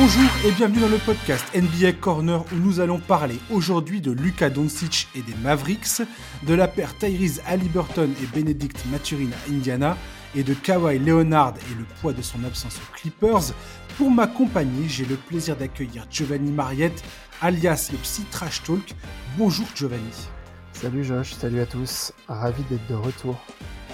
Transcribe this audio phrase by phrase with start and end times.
[0.00, 4.48] Bonjour et bienvenue dans le podcast NBA Corner où nous allons parler aujourd'hui de Luka
[4.48, 6.02] Doncic et des Mavericks,
[6.44, 9.96] de la paire Tyrese Halliburton et Benedict Maturin à Indiana
[10.36, 13.52] et de Kawhi Leonard et le poids de son absence aux Clippers.
[13.96, 17.02] Pour m'accompagner, j'ai le plaisir d'accueillir Giovanni Mariette,
[17.42, 18.94] alias le Psy Trash Talk.
[19.36, 20.28] Bonjour Giovanni.
[20.74, 23.36] Salut Josh, salut à tous, ravi d'être de retour.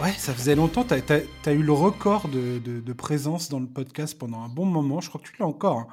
[0.03, 4.43] Ouais, ça faisait longtemps, tu as, eu le record de, présence dans le podcast pendant
[4.43, 5.87] un bon moment, je crois que tu l'as encore, hein.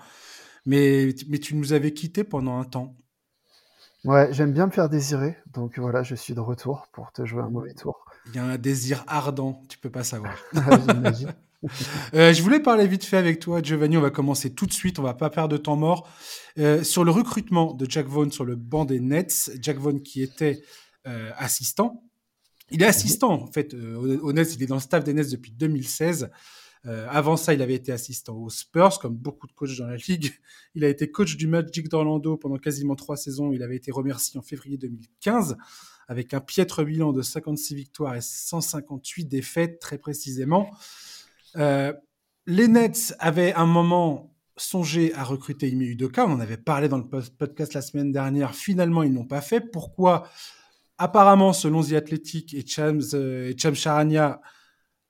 [0.66, 2.96] mais, mais tu nous avais quittés pendant un temps.
[4.04, 7.44] Ouais, j'aime bien me faire désirer, donc voilà, je suis de retour pour te jouer
[7.44, 8.06] un mauvais tour.
[8.28, 10.36] Il y a un désir ardent, tu peux pas savoir.
[12.16, 13.98] euh, je voulais parler vite fait avec toi, Giovanni.
[13.98, 14.98] On va commencer tout de suite.
[15.00, 16.10] On va pas perdre de temps mort
[16.58, 19.52] euh, sur le recrutement de Jack Vaughn sur le banc des Nets.
[19.62, 20.64] Jack Vaughn qui était
[21.08, 22.04] euh, assistant.
[22.72, 24.56] Il est assistant en fait euh, aux Nets.
[24.56, 26.30] Il est dans le staff des Nets depuis 2016.
[26.84, 30.32] avant ça, il avait été assistant aux Spurs, comme beaucoup de coachs dans la ligue.
[30.74, 33.52] Il a été coach du Magic d'Orlando pendant quasiment trois saisons.
[33.52, 35.58] Il avait été remercié en février 2015
[36.08, 40.70] avec un piètre bilan de 56 victoires et 158 défaites, très précisément.
[41.56, 41.94] Euh,
[42.48, 46.26] les Nets avaient un moment songé à recruter Ime Udoka.
[46.26, 48.56] On en avait parlé dans le podcast la semaine dernière.
[48.56, 49.62] Finalement, ils n'ont pas fait.
[49.62, 50.28] Pourquoi
[51.04, 54.40] Apparemment, selon The Athletic et Chams, euh, et Cham Charania,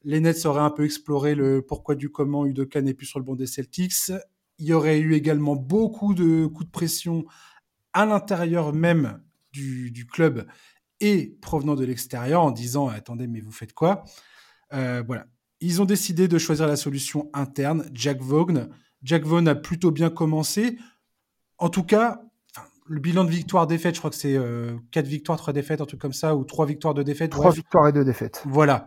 [0.06, 3.26] les Nets auraient un peu exploré le pourquoi du comment Udoka n'est plus sur le
[3.26, 4.10] banc des Celtics.
[4.58, 7.26] Il y aurait eu également beaucoup de coups de pression
[7.92, 10.48] à l'intérieur même du, du club
[11.02, 14.06] et provenant de l'extérieur en disant attendez mais vous faites quoi?
[14.72, 15.28] Euh, Voilà,
[15.60, 17.90] ils ont décidé de choisir la solution interne.
[17.94, 18.70] Jack Vaughn,
[19.04, 20.78] Jack Vaughn a plutôt bien commencé.
[21.58, 22.22] En tout cas,
[22.92, 26.02] le bilan de victoire-défaite, je crois que c'est euh, 4 victoires, 3 défaites, un truc
[26.02, 27.32] comme ça, ou 3 victoires, 2 défaites.
[27.32, 28.44] 3 victoires et 2 défaites.
[28.46, 28.86] Voilà.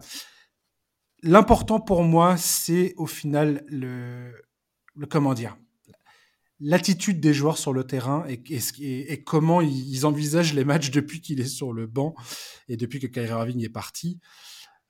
[1.22, 4.30] L'important pour moi, c'est au final le,
[4.94, 5.56] le comment dire,
[6.60, 8.42] l'attitude des joueurs sur le terrain et,
[8.82, 12.14] et, comment ils, envisagent les matchs depuis qu'il est sur le banc
[12.68, 14.20] et depuis que Kyrie Irving est parti,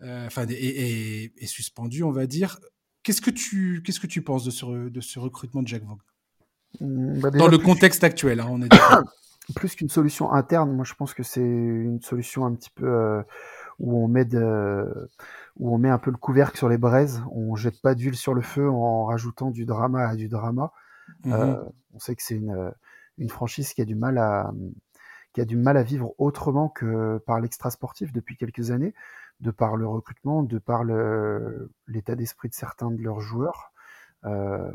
[0.02, 2.58] euh, enfin, et, est suspendu, on va dire.
[3.04, 5.98] Qu'est-ce que tu, qu'est-ce que tu penses de ce, de ce recrutement de Jack Vaughn
[6.80, 8.68] bah, Dans le contexte actuel, hein, on est
[9.54, 13.22] plus qu'une solution interne, moi je pense que c'est une solution un petit peu euh,
[13.78, 15.10] où on met de,
[15.56, 18.34] où on met un peu le couvercle sur les braises, on jette pas d'huile sur
[18.34, 20.72] le feu en rajoutant du drama à du drama.
[21.24, 21.56] Mmh euh,
[21.92, 22.70] on sait que c'est une, euh,
[23.18, 24.52] une, franchise qui a du mal à
[25.34, 28.94] qui a du mal à vivre autrement que par l'extra sportif depuis quelques années,
[29.40, 33.72] de par le recrutement, de par l'état d'esprit de certains de leurs joueurs.
[34.24, 34.70] Euh,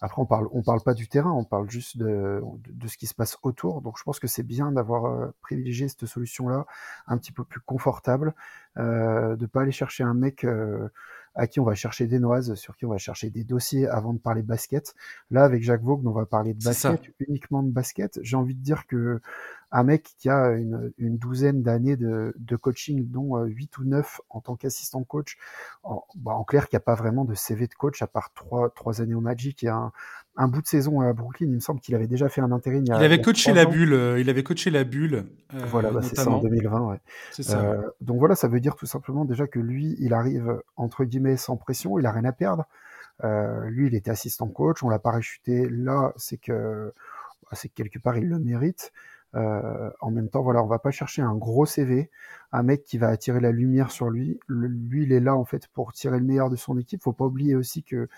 [0.00, 2.42] après, on parle, parle pas du terrain, on parle juste de,
[2.86, 3.82] ce qui se passe autour.
[3.82, 6.66] Donc, je pense que c'est bien d'avoir privilégié cette solution-là,
[7.06, 8.34] un petit peu plus confortable,
[8.78, 10.46] euh, de pas aller chercher un mec
[11.36, 14.14] à qui on va chercher des noises, sur qui on va chercher des dossiers avant
[14.14, 14.94] de parler basket.
[15.30, 18.18] Là, avec Jacques Vaughan, on va parler de basket, uniquement de basket.
[18.22, 19.20] J'ai envie de dire que
[19.70, 24.40] un mec qui a une, douzaine d'années de, coaching, dont 8 euh, ou 9 en
[24.40, 25.36] tant qu'assistant coach,
[25.82, 28.70] en, bah, en clair, qui a pas vraiment de CV de coach à part trois,
[28.70, 29.92] trois années au Magic et un,
[30.36, 31.46] un bout de saison à Brooklyn.
[31.48, 32.84] Il me semble qu'il avait déjà fait un intérim.
[32.86, 33.94] Il, avait coaché la bulle.
[33.94, 35.26] Euh, il avait coaché la bulle.
[35.54, 36.80] Euh, voilà, bah, c'est ça en 2020.
[36.80, 37.00] Ouais.
[37.32, 41.04] Ça, euh, donc voilà, ça veut dire tout simplement déjà que lui, il arrive entre
[41.04, 41.98] guillemets sans pression.
[41.98, 42.66] Il a rien à perdre.
[43.22, 44.82] lui, il était assistant coach.
[44.82, 45.68] On l'a parachuté.
[45.70, 46.92] Là, c'est que
[47.44, 48.92] bah, c'est que quelque part il le mérite.
[49.32, 52.10] en même temps, voilà, on va pas chercher un gros CV,
[52.52, 54.38] un mec qui va attirer la lumière sur lui.
[54.48, 57.02] lui, il est là en fait pour tirer le meilleur de son équipe.
[57.02, 58.08] Faut pas oublier aussi que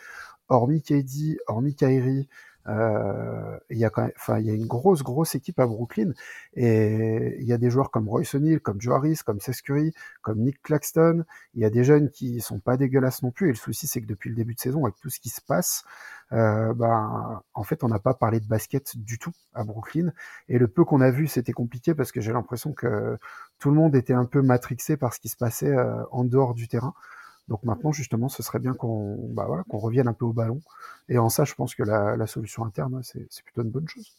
[0.49, 2.29] hormis KD, hormis Kyrie,
[2.69, 6.13] euh, il y a enfin, il y a une grosse, grosse équipe à Brooklyn
[6.55, 9.95] et il y a des joueurs comme Royce O'Neal, comme Joe Harris, comme Seth Curry,
[10.21, 11.25] comme Nick Claxton.
[11.55, 13.47] Il y a des jeunes qui sont pas dégueulasses non plus.
[13.49, 15.41] Et le souci, c'est que depuis le début de saison, avec tout ce qui se
[15.41, 15.85] passe,
[16.33, 20.13] euh, ben, en fait, on n'a pas parlé de basket du tout à Brooklyn.
[20.49, 23.17] Et le peu qu'on a vu, c'était compliqué parce que j'ai l'impression que
[23.59, 26.55] tout le monde était un peu matrixé par ce qui se passait euh, en dehors
[26.55, 26.93] du terrain.
[27.49, 30.61] Donc maintenant, justement, ce serait bien qu'on bah voilà, revienne un peu au ballon.
[31.09, 34.13] Et en ça, je pense que la, solution interne, c'est plutôt une bonne chose.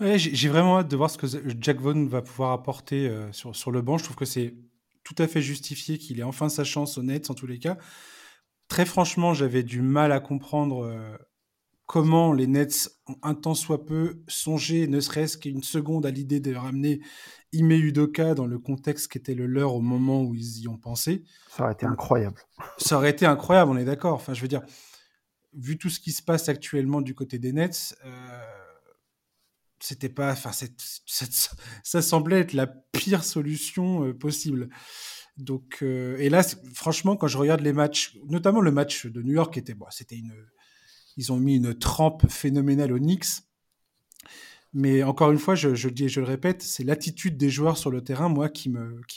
[0.00, 1.26] Ouais, J'ai vraiment hâte de voir ce que
[1.60, 3.98] Jack Vaughn va pouvoir apporter euh, sur, sur le banc.
[3.98, 4.54] Je trouve que c'est
[5.02, 7.76] tout à fait justifié qu'il ait enfin sa chance honnête, en tous les cas.
[8.68, 11.16] Très franchement, j'avais du mal à comprendre euh,
[11.86, 16.40] comment les Nets ont un temps soit peu songé, ne serait-ce qu'une seconde, à l'idée
[16.40, 17.00] de ramener
[17.52, 20.76] Ime Udoka dans le contexte qui était le leur au moment où ils y ont
[20.76, 21.24] pensé.
[21.48, 22.42] Ça aurait été incroyable.
[22.78, 24.14] Ça aurait été incroyable, on est d'accord.
[24.14, 24.62] Enfin, je veux dire,
[25.54, 28.42] vu tout ce qui se passe actuellement du côté des Nets, euh,
[29.78, 30.50] c'était pas, enfin,
[31.82, 34.68] ça semblait être la pire solution euh, possible.
[35.36, 36.42] Donc, euh, et là,
[36.74, 40.16] franchement, quand je regarde les matchs, notamment le match de New York, était, bon, c'était
[40.16, 40.34] une
[41.16, 43.42] ils ont mis une trempe phénoménale au Knicks.
[44.72, 47.78] Mais encore une fois, je, le dis et je le répète, c'est l'attitude des joueurs
[47.78, 48.68] sur le terrain, moi, qui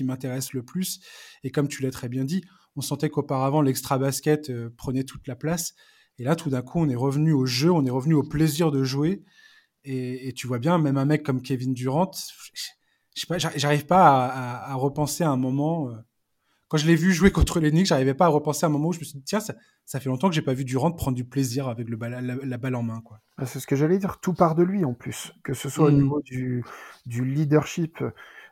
[0.04, 1.01] m'intéresse le plus.
[1.44, 2.44] Et comme tu l'as très bien dit,
[2.75, 5.75] on sentait qu'auparavant l'extra basket euh, prenait toute la place.
[6.18, 8.72] Et là, tout d'un coup, on est revenu au jeu, on est revenu au plaisir
[8.72, 9.24] de jouer.
[9.86, 12.12] Et, tu vois bien, même un mec comme Kevin Durant,
[13.16, 15.90] je pas, j'arrive pas à, repenser à un moment.
[15.90, 15.95] Euh,
[16.69, 18.89] quand je l'ai vu jouer contre les Knicks, j'arrivais pas à repenser à un moment
[18.89, 19.56] où je me suis dit, tiens, ça,
[19.86, 22.75] ça fait longtemps que j'ai pas vu Durant prendre du plaisir avec le la, balle
[22.75, 23.01] en main.
[23.01, 23.21] Quoi.
[23.38, 25.88] Ah, c'est ce que j'allais dire, tout part de lui en plus, que ce soit
[25.88, 26.01] au mmh.
[26.01, 26.63] niveau du,
[27.07, 28.04] du leadership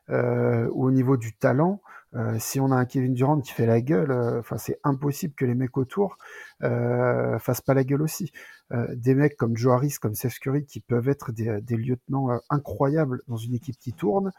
[0.09, 1.79] euh, ou au niveau du talent.
[2.15, 5.33] Euh, si on a un Kevin Durant qui fait la gueule, euh, enfin c'est impossible
[5.33, 6.18] que les mecs autour
[6.63, 8.31] euh, fassent pas la gueule aussi.
[8.71, 13.38] Euh, des mecs comme Joe comme Seth qui peuvent être des, des lieutenants incroyables dans
[13.38, 14.31] une équipe qui tourne.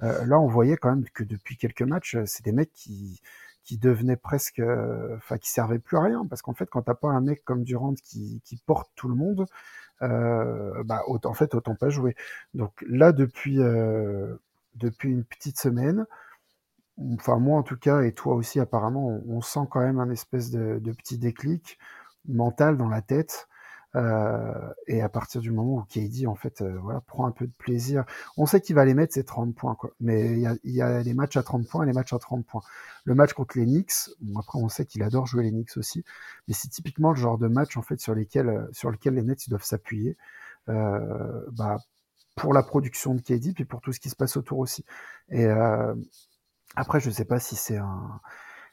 [0.00, 3.20] là, on voyait quand même que depuis quelques matchs, c'est des mecs qui
[3.64, 4.62] qui devenaient presque,
[5.16, 7.64] enfin qui servaient plus à rien, parce qu'en fait, quand t'as pas un mec comme
[7.64, 9.46] Durant qui, qui porte tout le monde,
[10.00, 12.14] bah en fait autant pas jouer.
[12.54, 13.58] Donc là, depuis
[14.76, 16.06] depuis une petite semaine,
[17.14, 20.50] enfin moi en tout cas, et toi aussi apparemment, on, sent quand même un espèce
[20.50, 21.78] de, de, petit déclic
[22.28, 23.48] mental dans la tête.
[23.94, 24.52] Euh,
[24.88, 27.52] et à partir du moment où KD en fait euh, voilà, prend un peu de
[27.56, 28.04] plaisir,
[28.36, 29.90] on sait qu'il va les mettre ses 30 points quoi.
[30.00, 32.18] Mais il y a, y a, les matchs à 30 points et les matchs à
[32.18, 32.62] 30 points.
[33.04, 36.04] Le match contre les Knicks, bon après on sait qu'il adore jouer les Knicks aussi,
[36.46, 39.46] mais c'est typiquement le genre de match en fait sur lesquels sur lequel les Nets
[39.46, 40.16] ils doivent s'appuyer.
[40.68, 41.78] Euh, bah,
[42.34, 44.84] pour la production de KD puis pour tout ce qui se passe autour aussi.
[45.30, 45.94] Et euh,
[46.74, 48.20] après, je ne sais pas si c'est un,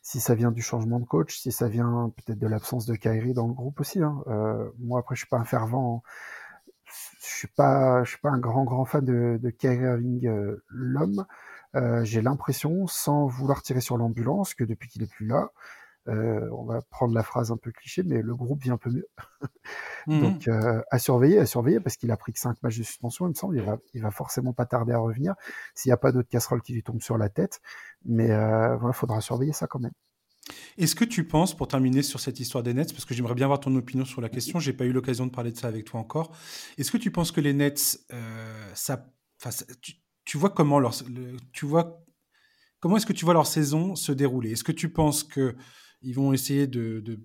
[0.01, 3.34] si ça vient du changement de coach, si ça vient peut-être de l'absence de Kyrie
[3.34, 4.01] dans le groupe aussi.
[4.01, 4.22] Hein.
[4.28, 6.04] Euh, moi, après, je suis pas un fervent,
[6.86, 10.63] je suis pas, je suis pas un grand grand fan de, de Kyrie Irving euh,
[10.68, 11.25] l'homme.
[11.75, 15.51] Euh, J'ai l'impression, sans vouloir tirer sur l'ambulance, que depuis qu'il est plus là,
[16.10, 18.92] euh, on va prendre la phrase un peu cliché, mais le groupe vient un peu
[18.92, 19.08] mieux.
[20.06, 20.22] Mhm.
[20.22, 23.26] Donc euh, à surveiller, à surveiller, parce qu'il a pris que 5 matchs de suspension,
[23.26, 25.34] il me semble, il va, il va forcément pas tarder à revenir,
[25.76, 27.62] s'il n'y a pas d'autres casseroles qui lui tombent sur la tête.
[28.04, 29.94] Mais euh, voilà, faudra surveiller ça quand même.
[30.78, 33.46] Est-ce que tu penses, pour terminer sur cette histoire des Nets, parce que j'aimerais bien
[33.46, 35.86] avoir ton opinion sur la question, j'ai pas eu l'occasion de parler de ça avec
[35.86, 36.36] toi encore,
[36.78, 39.10] est-ce que tu penses que les Nets, euh, ça,
[39.82, 39.94] tu,
[40.26, 40.94] tu, vois comment leur,
[41.54, 42.04] tu vois,
[42.82, 44.52] comment est-ce que tu vois leur saison se dérouler?
[44.52, 45.56] Est-ce que tu penses que
[46.04, 47.20] ils vont essayer de, de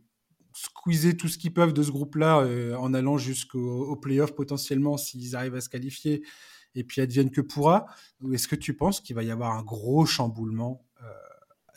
[0.55, 5.37] squeezer tout ce qu'ils peuvent de ce groupe-là euh, en allant jusqu'au playoff potentiellement s'ils
[5.37, 6.25] arrivent à se qualifier
[6.75, 7.87] et puis advienne que pourra.
[8.21, 11.07] Ou est-ce que tu penses qu'il va y avoir un gros chamboulement euh,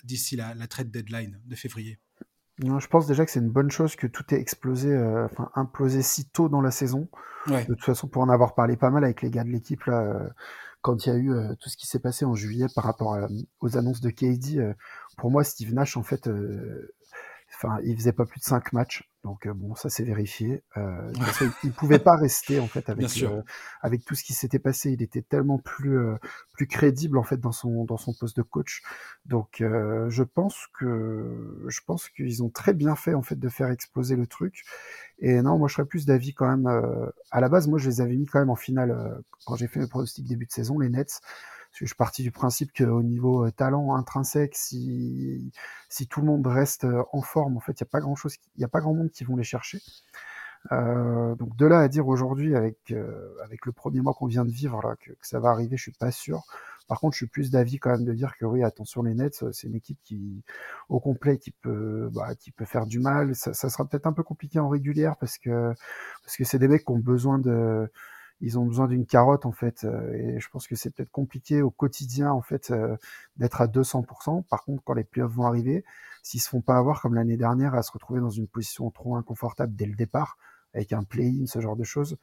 [0.03, 2.00] d'ici la, la trade deadline de février?
[2.59, 5.50] Non, je pense déjà que c'est une bonne chose que tout ait explosé, euh, enfin
[5.56, 7.09] implosé si tôt dans la saison.
[7.47, 10.31] De toute façon, pour en avoir parlé pas mal avec les gars de l'équipe là,
[10.81, 13.18] quand il y a eu tout ce qui s'est passé en juillet par rapport
[13.60, 14.75] aux annonces de KD,
[15.18, 16.28] pour moi, Steve Nash, en fait,
[17.56, 20.63] Enfin, il faisait pas plus de cinq matchs, donc bon, ça c'est vérifié.
[20.77, 21.12] Euh,
[21.63, 23.41] il pouvait pas rester en fait avec euh,
[23.81, 24.91] avec tout ce qui s'était passé.
[24.91, 26.15] Il était tellement plus euh,
[26.53, 28.81] plus crédible en fait dans son dans son poste de coach.
[29.25, 33.50] Donc euh, je pense que je pense qu'ils ont très bien fait en fait de
[33.50, 34.63] faire exploser le truc.
[35.19, 36.68] Et non, moi je serais plus d'avis quand même.
[37.29, 39.79] à la base, moi je les avais mis quand même en finale quand j'ai fait
[39.79, 41.21] mes pronostics début de saison, les Nets
[41.73, 45.51] je suis parti du principe qu'au niveau euh, talent intrinsèque, si,
[45.89, 48.15] si tout le monde reste euh, en forme, en fait, il n'y a pas grand
[48.15, 49.79] chose, il a pas grand monde qui vont les chercher.
[50.71, 54.45] Euh, donc de là à dire aujourd'hui avec euh, avec le premier mois qu'on vient
[54.45, 56.44] de vivre là que, ça va arriver, je suis pas sûr.
[56.87, 59.44] Par contre, je suis plus d'avis quand même de dire que oui, attention les Nets,
[59.54, 60.44] c'est une équipe qui
[60.90, 63.33] au complet qui peut bah, qui peut faire du mal.
[63.35, 65.73] Ça, ça sera peut-être un peu compliqué en régulière parce que
[66.23, 67.90] parce que c'est des mecs qui ont besoin de
[68.42, 71.62] ils ont besoin d'une carotte en fait euh, et je pense que c'est peut-être compliqué
[71.62, 72.98] au quotidien en fait euh,
[73.38, 74.44] d'être à 200%.
[74.44, 75.86] Par contre, quand les playoffs vont arriver,
[76.24, 79.16] s'ils se font pas avoir comme l'année dernière à se retrouver dans une position trop
[79.16, 80.38] inconfortable dès le départ
[80.74, 82.18] avec un play-in, ce genre de choses,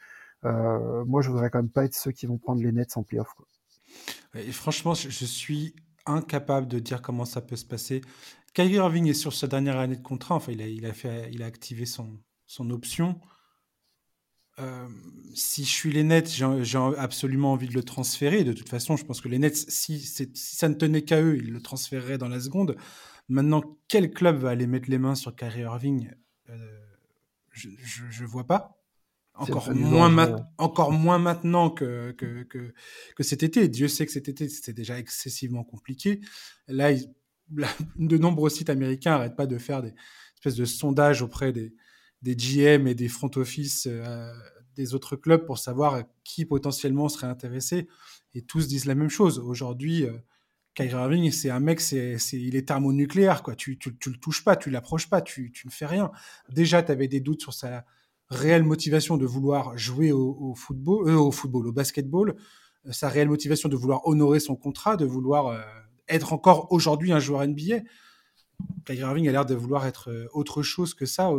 [0.45, 3.03] euh, moi je voudrais quand même pas être ceux qui vont prendre les nets en
[3.03, 3.33] playoff.
[3.35, 3.47] Quoi.
[4.35, 8.01] Et franchement, je suis incapable de dire comment ça peut se passer.
[8.55, 10.35] Kyrie Irving est sur sa dernière année de contrat.
[10.35, 13.21] Enfin, il a, activé son option.
[14.61, 14.89] Euh,
[15.35, 18.45] si je suis les Nets, j'ai absolument envie de le transférer.
[18.45, 21.37] De toute façon, je pense que les Nets, si, si ça ne tenait qu'à eux,
[21.37, 22.77] ils le transféreraient dans la seconde.
[23.29, 26.11] Maintenant, quel club va aller mettre les mains sur Kyrie Irving?
[26.51, 26.57] Euh,
[27.53, 28.75] Je ne vois pas.
[29.35, 32.75] Encore moins, encore moins maintenant que, que, que,
[33.15, 33.69] que, cet été.
[33.69, 36.21] Dieu sait que cet été, c'était déjà excessivement compliqué.
[36.67, 36.91] Là,
[37.97, 39.95] de nombreux sites américains n'arrêtent pas de faire des
[40.35, 41.73] espèces de sondages auprès des,
[42.23, 44.33] des GM et des front office euh,
[44.77, 47.89] des autres clubs pour savoir qui potentiellement serait intéressé.
[48.35, 49.39] Et tous disent la même chose.
[49.39, 50.13] Aujourd'hui, euh,
[50.75, 53.43] Kyrie Irving, c'est un mec, c'est, il est thermonucléaire.
[53.43, 53.55] Quoi.
[53.55, 56.11] Tu, tu, tu le touches pas, tu l'approches pas, tu, tu ne fais rien.
[56.51, 57.85] Déjà, tu avais des doutes sur sa,
[58.31, 62.37] réelle motivation de vouloir jouer au, football, au football, au basketball,
[62.91, 65.59] sa réelle motivation de vouloir honorer son contrat, de vouloir
[66.09, 67.81] être encore aujourd'hui un joueur NBA.
[68.85, 71.33] Kyrie Irving a l'air de vouloir être autre chose que ça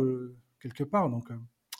[0.60, 1.10] quelque part.
[1.10, 1.28] Donc,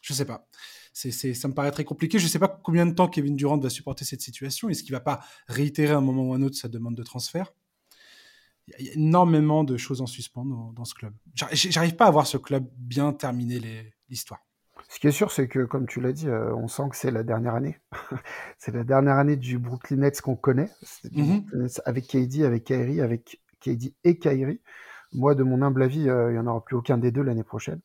[0.02, 0.48] je sais pas
[0.92, 2.18] c'est, ça me paraît très compliqué.
[2.18, 4.68] Je ne sais pas combien de temps Kevin Durant va supporter cette situation.
[4.68, 7.52] Est-ce qu'il va pas réitérer à un moment ou un autre sa demande de transfert?
[8.78, 11.12] Il y a énormément de choses en suspens dans, ce club.
[11.34, 14.40] J'arrive pas à voir ce club bien terminer l'histoire.
[14.88, 17.10] Ce qui est sûr, c'est que, comme tu l'as dit, euh, on sent que c'est
[17.10, 17.78] la dernière année.
[18.58, 20.70] c'est la dernière année du Brooklyn Nets qu'on connaît,
[21.04, 21.80] mm-hmm.
[21.84, 24.60] avec KD, avec Kyrie, avec KD et Kyrie.
[25.12, 27.44] Moi, de mon humble avis, euh, il n'y en aura plus aucun des deux l'année
[27.44, 27.80] prochaine.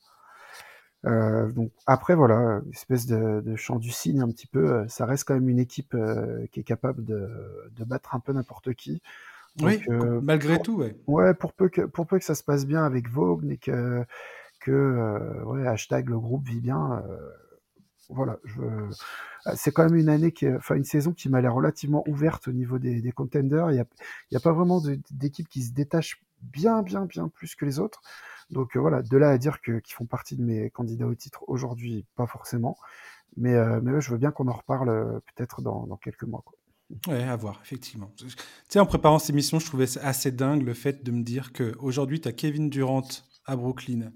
[1.06, 4.72] Euh, donc après voilà, espèce de, de chant du cygne un petit peu.
[4.72, 7.30] Euh, ça reste quand même une équipe euh, qui est capable de,
[7.76, 9.02] de battre un peu n'importe qui.
[9.62, 9.82] oui,
[10.22, 10.96] malgré tout, ouais.
[11.08, 14.04] Ouais, pour peu que pour peu que ça se passe bien avec Vogue et que
[14.62, 17.04] que ouais, hashtag le groupe vit bien.
[18.10, 18.62] voilà, je,
[19.56, 22.52] c'est quand même une année qui, enfin une saison qui m'a l'air relativement ouverte au
[22.52, 23.72] niveau des, des contenders.
[23.72, 23.86] Il y a,
[24.32, 24.82] il y a pas vraiment
[25.12, 26.22] d'équipe qui se détache
[26.52, 28.02] bien, bien, bien plus que les autres.
[28.50, 31.44] Donc euh, voilà, de là à dire qu'ils font partie de mes candidats au titre
[31.48, 32.78] aujourd'hui, pas forcément.
[33.38, 36.44] Mais, euh, mais je veux bien qu'on en reparle euh, peut-être dans, quelques mois.
[36.46, 36.58] Quoi.
[37.08, 38.14] Ouais, à voir, effectivement.
[38.18, 38.28] Tu
[38.70, 42.22] sais, en préparant cette émission, je trouvais assez dingue le fait de me dire qu'aujourd'hui,
[42.22, 43.08] tu as Kevin Durant
[43.46, 44.12] à Brooklyn,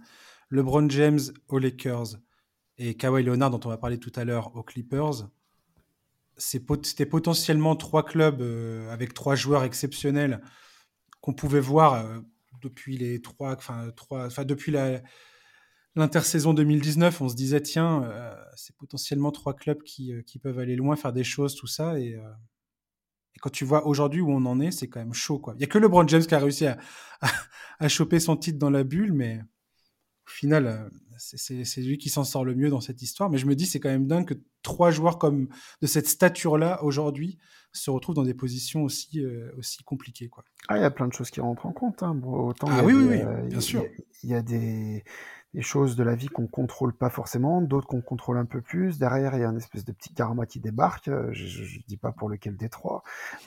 [0.52, 2.18] LeBron James aux Lakers
[2.78, 5.28] et Kawhi Leonard, dont on va parler tout à l'heure, aux Clippers.
[6.38, 8.42] C'était potentiellement trois clubs
[8.90, 10.42] avec trois joueurs exceptionnels
[11.22, 12.06] qu'on pouvait voir
[12.62, 15.02] depuis les trois, enfin trois, enfin depuis la
[15.96, 20.60] l'intersaison 2019, on se disait tiens, euh, c'est potentiellement trois clubs qui, euh, qui, peuvent
[20.60, 22.30] aller loin, faire des choses, tout ça, et, euh,
[23.42, 25.54] quand tu vois aujourd'hui où on en est, c'est quand même chaud quoi.
[25.56, 26.78] Il y a que LeBron James qui a réussi à,
[27.80, 29.40] à, choper son titre dans la bulle, mais
[30.30, 33.32] au final, c'est lui qui s'en sort le mieux dans cette histoire.
[33.32, 35.50] Mais je me dis, c'est quand même dingue que trois joueurs comme
[35.82, 37.40] de cette stature-là aujourd'hui
[37.72, 40.28] se retrouvent dans des positions aussi, euh, aussi compliquées.
[40.28, 40.44] Quoi.
[40.68, 42.04] Ah, il y a plein de choses qui rentrent en compte.
[42.04, 42.20] Hein.
[42.24, 43.84] autant ah oui, oui, oui, euh, bien sûr.
[44.24, 45.04] Il y, a des,
[45.54, 49.00] des, choses de la vie qu'on contrôle pas forcément, d'autres qu'on contrôle un peu plus.
[49.00, 51.08] Derrière, il y a un espèce de petit karma qui débarque.
[51.08, 53.04] Euh, je ne dis pas pour lequel des trois.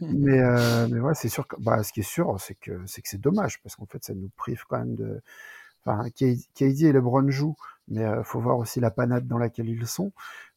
[0.00, 0.40] mais,
[0.88, 3.76] mais voilà, c'est sûr que bah, ce qui est sûr, c'est que c'est dommage parce
[3.76, 5.22] qu'en fait, ça nous prive quand même de
[5.86, 7.56] Enfin, KD et LeBron jouent,
[7.88, 10.12] mais il faut voir aussi la panade dans laquelle ils sont.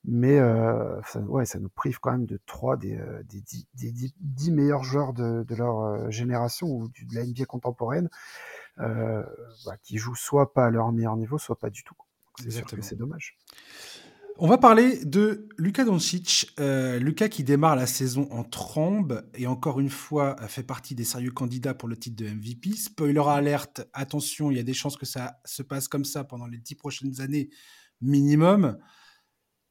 [0.05, 3.67] Mais euh, ça, ouais, ça nous prive quand même de trois des, euh, des, dix,
[3.75, 8.09] des dix, meilleurs joueurs de, de leur euh, génération ou de la NBA contemporaine
[8.79, 9.23] euh,
[9.65, 11.95] bah, qui jouent soit pas à leur meilleur niveau, soit pas du tout.
[12.41, 13.37] C'est sûr que c'est dommage.
[14.41, 16.53] On va parler de Luka Doncic.
[16.61, 21.31] Euh, qui démarre la saison en trombe et encore une fois fait partie des sérieux
[21.31, 22.71] candidats pour le titre de MVP.
[22.71, 26.47] Spoiler alerte, attention, il y a des chances que ça se passe comme ça pendant
[26.47, 27.49] les dix prochaines années
[27.99, 28.77] minimum.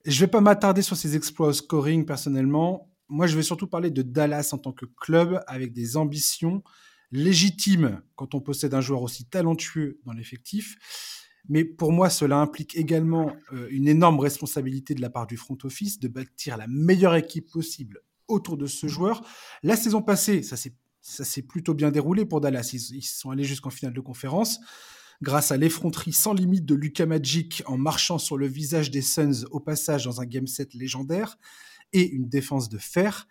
[0.04, 2.92] Je vais pas m'attarder sur ses exploits au scoring personnellement.
[3.08, 6.62] Moi, je vais surtout parler de Dallas en tant que club avec des ambitions
[7.10, 10.76] légitimes quand on possède un joueur aussi talentueux dans l'effectif
[11.48, 15.56] mais pour moi, cela implique également euh, une énorme responsabilité de la part du front
[15.64, 19.22] office de bâtir la meilleure équipe possible autour de ce joueur.
[19.62, 22.70] La saison passée, ça s'est plutôt bien déroulé pour Dallas.
[22.74, 24.60] Ils, sont allés jusqu'en finale de conférence
[25.22, 29.46] grâce à l'effronterie sans limite de Luka Magic en marchant sur le visage des Suns
[29.50, 31.38] au passage dans un game set légendaire
[31.92, 33.26] et une défense de fer.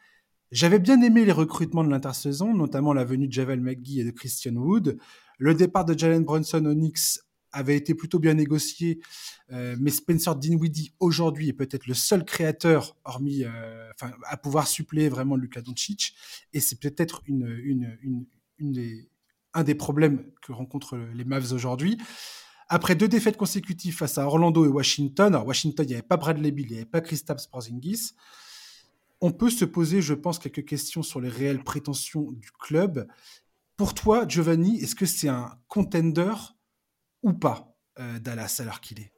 [0.52, 4.12] J'avais bien aimé les recrutements de l'intersaison, notamment la venue de Javel McGee et de
[4.12, 4.98] Christian Wood,
[5.38, 7.20] le départ de Jalen Brunson au Knicks
[7.51, 9.00] avait été plutôt bien négocié,
[9.51, 13.89] euh, mais Spencer Dinwiddie aujourd'hui est peut-être le seul créateur, hormis, euh,
[14.25, 16.16] à pouvoir suppléer vraiment Luka Doncic,
[16.54, 18.25] et c'est peut-être une, une, une,
[18.60, 19.10] une des,
[19.54, 21.98] un des problèmes que rencontrent les Mavs aujourd'hui.
[22.70, 26.18] Après deux défaites consécutives face à Orlando et Washington, alors Washington, il n'y avait pas
[26.18, 28.12] Bradley Bill, il n'y avait pas Kristaps Porzingis.
[29.22, 33.08] On peut se poser, je pense, quelques questions sur les réelles prétentions du club.
[33.77, 36.34] Pour toi, Giovanni, est-ce que c'est un contender
[37.24, 39.12] ou pas euh, Dallas à l'heure qu'il est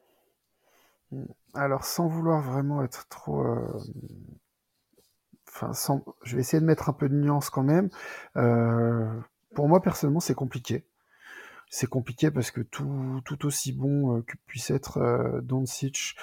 [1.54, 3.42] Alors, sans vouloir vraiment être trop.
[3.42, 3.80] Euh,
[5.48, 6.04] enfin, sans...
[6.24, 7.90] je vais essayer de mettre un peu de nuance quand même.
[8.38, 9.20] Euh,
[9.56, 10.86] pour moi, personnellement, c'est compliqué.
[11.70, 16.16] C'est compliqué parce que tout, tout aussi bon que puisse être Doncic,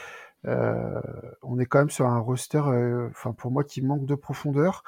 [0.46, 1.00] euh,
[1.42, 4.84] on est quand même sur un roster, euh, enfin pour moi, qui manque de profondeur.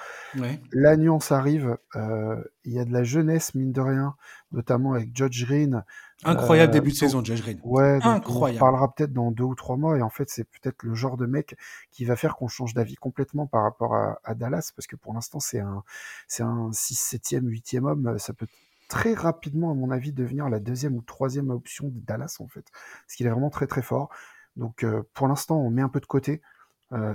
[0.72, 1.76] La nuance arrive.
[1.96, 4.14] Euh, il y a de la jeunesse mine de rien,
[4.52, 5.84] notamment avec Judge Green.
[6.24, 7.60] Incroyable début de saison, Judge Green.
[7.64, 8.58] Ouais, Incroyable.
[8.58, 9.96] On parlera peut-être dans deux ou trois mois.
[9.96, 11.56] Et en fait, c'est peut-être le genre de mec
[11.90, 15.40] qui va faire qu'on change d'avis complètement par rapport à, Dallas, parce que pour l'instant,
[15.40, 15.82] c'est un,
[16.28, 18.18] c'est un 6, 7e, 8e homme.
[18.18, 18.48] Ça peut
[18.88, 22.64] très rapidement, à mon avis, devenir la deuxième ou troisième option de Dallas, en fait.
[23.06, 24.10] Parce qu'il est vraiment très très fort.
[24.58, 24.84] Donc
[25.14, 26.42] pour l'instant, on met un peu de côté.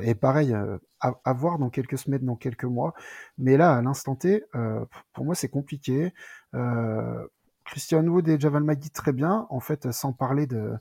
[0.02, 0.56] et pareil,
[1.00, 2.94] à, voir dans quelques semaines, dans quelques mois.
[3.38, 4.44] Mais là, à l'instant T,
[5.14, 6.14] pour moi, c'est compliqué.
[7.66, 9.46] Christian Wood et Javal Magui très bien.
[9.50, 10.74] En fait, sans parler de,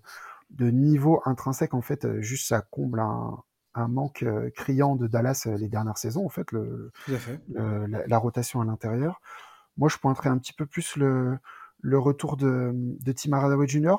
[0.51, 3.43] de niveau intrinsèque, en fait, juste ça comble un,
[3.75, 6.93] un manque criant de Dallas les dernières saisons, en fait, le,
[7.57, 9.21] la, rotation à l'intérieur.
[9.77, 11.39] Moi, je pointerais un petit peu plus le,
[11.81, 13.97] le retour de, de Tim Hardaway Jr.,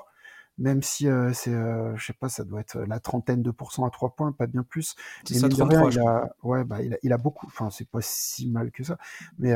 [0.58, 4.16] même si c'est, je sais pas, ça doit être la trentaine de pourcents à trois
[4.16, 4.96] points, pas bien plus.
[5.26, 8.02] C'est ça, 33, il a, ouais, bah, il a, il a beaucoup, enfin, c'est pas
[8.02, 8.98] si mal que ça,
[9.40, 9.54] mais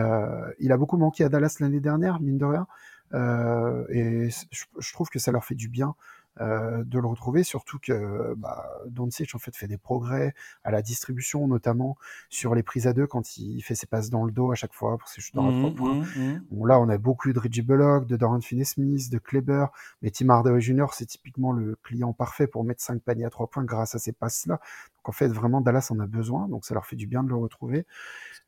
[0.59, 2.67] il a beaucoup manqué à Dallas l'année dernière, mine de rien.
[3.13, 5.95] Euh, et je, je, trouve que ça leur fait du bien
[6.41, 10.81] euh, de le retrouver, surtout que bah, Doncic en fait fait des progrès à la
[10.81, 11.97] distribution, notamment
[12.29, 14.73] sur les prises à deux quand il fait ses passes dans le dos à chaque
[14.73, 16.41] fois pour ses chutes dans mmh, mmh, mmh.
[16.51, 19.67] Bon, là, on a beaucoup de Reggie Bullock, de Dorian Finney-Smith, de Kleber,
[20.01, 20.87] mais Tim Hardaway Jr.
[20.93, 24.11] c'est typiquement le client parfait pour mettre 5 paniers à 3 points grâce à ces
[24.11, 24.59] passes-là.
[25.07, 27.29] Donc en fait, vraiment, Dallas en a besoin, donc ça leur fait du bien de
[27.29, 27.85] le retrouver.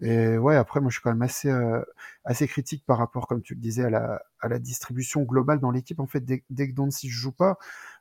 [0.01, 1.81] Et ouais, après, moi, je suis quand même assez, euh,
[2.25, 5.71] assez critique par rapport, comme tu le disais, à la, à la distribution globale dans
[5.71, 5.99] l'équipe.
[6.01, 7.57] En fait, dès, dès que Doncic joue pas,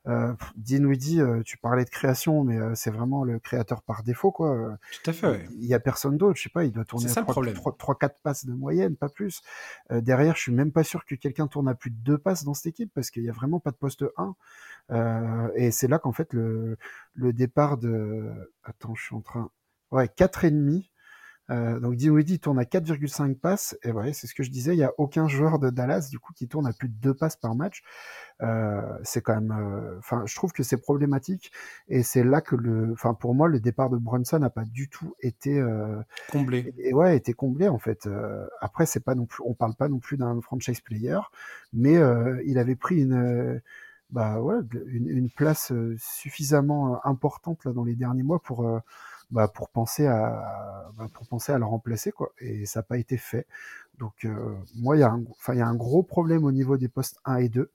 [0.08, 4.32] euh, Dinwiddie, euh, tu parlais de création, mais euh, c'est vraiment le créateur par défaut,
[4.32, 4.78] quoi.
[5.02, 5.46] Tout à fait.
[5.52, 8.96] Il y a personne d'autre, je sais pas, il doit tourner 3-4 passes de moyenne,
[8.96, 9.42] pas plus.
[9.90, 12.44] Euh, derrière, je suis même pas sûr que quelqu'un tourne à plus de deux passes
[12.44, 14.34] dans cette équipe parce qu'il y a vraiment pas de poste 1.
[14.90, 16.78] Euh, et c'est là qu'en fait le,
[17.14, 18.32] le départ de,
[18.64, 19.50] attends, je suis en train,
[19.90, 20.90] ouais, quatre et demi
[21.50, 24.78] euh, donc Dinwiddie tourne à 4,5 passes et ouais, c'est ce que je disais, il
[24.78, 27.36] y a aucun joueur de Dallas du coup qui tourne à plus de 2 passes
[27.36, 27.82] par match.
[28.42, 31.50] Euh, c'est quand même, euh, enfin, je trouve que c'est problématique
[31.88, 34.88] et c'est là que le, enfin, pour moi, le départ de Brunson n'a pas du
[34.88, 36.00] tout été euh,
[36.30, 36.72] comblé.
[36.78, 38.06] Et, ouais, été comblé en fait.
[38.06, 41.18] Euh, après, c'est pas non plus, on parle pas non plus d'un franchise player,
[41.72, 41.98] mais
[42.44, 43.60] il avait pris une
[44.10, 48.66] bah ouais, une, une place suffisamment importante là dans les derniers mois pour
[49.30, 52.32] bah, pour penser à bah, pour penser à le remplacer quoi.
[52.38, 53.46] Et ça n'a pas été fait.
[53.98, 56.52] Donc euh, moi il y a un enfin il y a un gros problème au
[56.52, 57.70] niveau des postes 1 et 2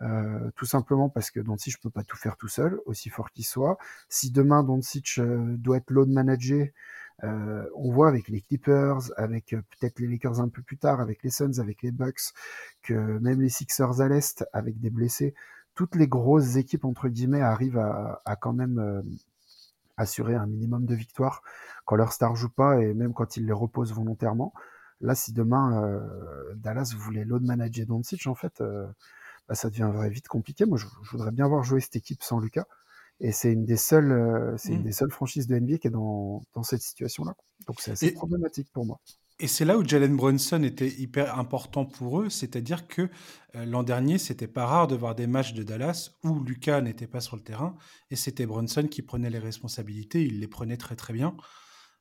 [0.00, 3.30] euh, tout simplement parce que Doncic je peux pas tout faire tout seul aussi fort
[3.32, 3.78] qu'il soit.
[4.08, 6.68] Si demain Doncic euh, doit être load manager
[7.24, 11.00] euh, on voit avec les Clippers, avec euh, peut-être les Lakers un peu plus tard,
[11.00, 12.32] avec les Suns, avec les Bucks,
[12.82, 15.34] que même les Sixers à l'Est, avec des blessés,
[15.74, 19.02] toutes les grosses équipes, entre guillemets, arrivent à, à quand même euh,
[19.98, 21.42] assurer un minimum de victoires
[21.84, 24.54] quand leur star joue pas et même quand ils les reposent volontairement.
[25.00, 28.86] Là, si demain euh, Dallas voulait load manager Doncic, en fait, euh,
[29.48, 30.64] bah, ça deviendrait vite compliqué.
[30.64, 32.66] Moi, je, voudrais bien voir jouer cette équipe sans Lucas.
[33.20, 35.90] Et c'est une des seules, euh, c'est une des seules franchises de NBA qui est
[35.90, 37.34] dans, dans cette situation-là.
[37.66, 39.00] Donc c'est assez problématique pour moi.
[39.40, 43.02] Et c'est là où Jalen Brunson était hyper important pour eux, c'est-à-dire que
[43.54, 47.06] euh, l'an dernier, c'était pas rare de voir des matchs de Dallas où Lucas n'était
[47.06, 47.76] pas sur le terrain
[48.10, 51.36] et c'était Brunson qui prenait les responsabilités, il les prenait très très bien.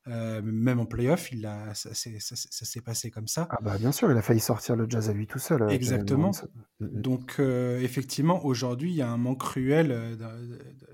[0.08, 3.48] Euh, même en playoff, il a, ça, s'est passé comme ça.
[3.52, 5.64] Ah bah bien sûr, il a failli sortir le jazz à lui tout seul.
[5.64, 6.32] Euh, Exactement.
[6.80, 7.02] Mm, mm.
[7.02, 10.18] Donc effectivement, aujourd'hui, il y a un manque cruel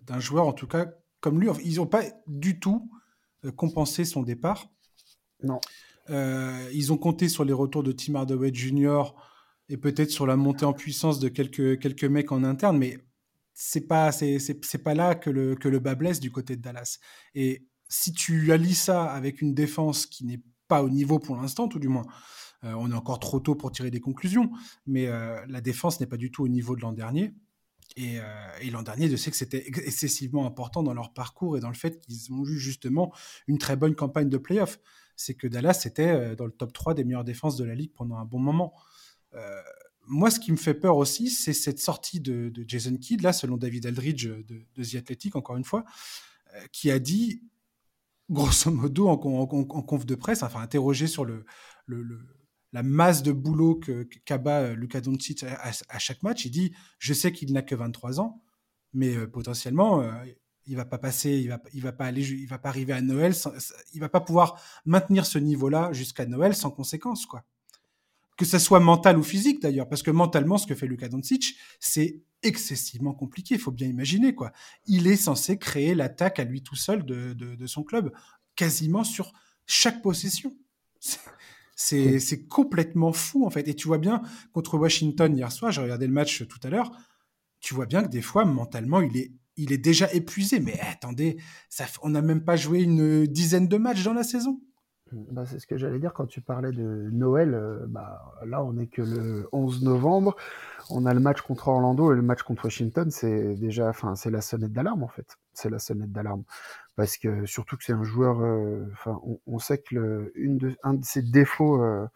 [0.01, 0.87] d'un joueur, en tout cas
[1.21, 1.47] comme lui.
[1.63, 2.89] Ils n'ont pas du tout
[3.55, 4.67] compensé son départ.
[5.43, 5.59] Non.
[6.09, 9.13] Euh, ils ont compté sur les retours de Tim Hardaway Jr.
[9.69, 12.97] et peut-être sur la montée en puissance de quelques, quelques mecs en interne, mais
[13.53, 16.99] c'est pas c'est, pas là que le, que le bas blesse du côté de Dallas.
[17.35, 21.67] Et si tu allies ça avec une défense qui n'est pas au niveau pour l'instant,
[21.67, 22.05] tout du moins,
[22.63, 24.51] euh, on est encore trop tôt pour tirer des conclusions,
[24.85, 27.33] mais euh, la défense n'est pas du tout au niveau de l'an dernier.
[27.95, 28.17] Et,
[28.61, 31.75] et l'an dernier, je sais que c'était excessivement important dans leur parcours et dans le
[31.75, 33.13] fait qu'ils ont eu justement
[33.45, 34.79] une très bonne campagne de playoff
[35.15, 37.93] c'est que Dallas était euh, dans le top 3 des meilleures défenses de la ligue
[37.93, 38.73] pendant un bon moment.
[39.33, 39.61] Euh,
[40.07, 43.57] moi, ce qui me fait peur aussi, c'est cette sortie de, Jason Kidd, là, selon
[43.57, 45.85] David Aldridge de, de The Athletic, encore une fois,
[46.53, 47.43] euh, qui a dit,
[48.29, 51.45] grosso modo, en, conf de presse, enfin, interrogé sur le,
[52.73, 53.79] la masse de boulot
[54.25, 58.19] qu'abat que, Luka Doncic à, chaque match, il dit Je sais qu'il n'a que 23
[58.19, 58.43] ans,
[58.93, 60.03] mais potentiellement,
[60.65, 63.01] il va pas passer, il va, il va pas aller, il va pas arriver à
[63.01, 63.51] Noël, sans,
[63.93, 67.43] il va pas pouvoir maintenir ce niveau-là jusqu'à Noël sans conséquence, quoi.
[68.37, 71.55] Que ça soit mental ou physique d'ailleurs, parce que mentalement, ce que fait Luka Doncic,
[71.79, 73.55] c'est excessivement compliqué.
[73.55, 74.51] Il faut bien imaginer, quoi.
[74.87, 78.11] Il est censé créer l'attaque à lui tout seul de, de, de son club,
[78.55, 79.33] quasiment sur
[79.65, 80.55] chaque possession.
[81.75, 83.67] C'est complètement fou en fait.
[83.67, 84.21] Et tu vois bien
[84.51, 86.91] contre Washington hier soir, j'ai regardé le match tout à l'heure.
[87.59, 90.59] Tu vois bien que des fois mentalement il est il est déjà épuisé.
[90.59, 91.37] Mais attendez,
[91.69, 94.59] ça, on n'a même pas joué une dizaine de matchs dans la saison.
[95.31, 97.53] Bah, c'est ce que j'allais dire quand tu parlais de Noël.
[97.53, 100.35] Euh, bah, là, on est que le 11 novembre.
[100.89, 103.09] On a le match contre Orlando et le match contre Washington.
[103.11, 105.37] C'est déjà, enfin, c'est la sonnette d'alarme en fait.
[105.53, 106.43] C'est la sonnette d'alarme
[106.95, 108.41] parce que surtout que c'est un joueur.
[108.41, 112.07] Euh, enfin, on, sait que une de, un de ses défauts, euh,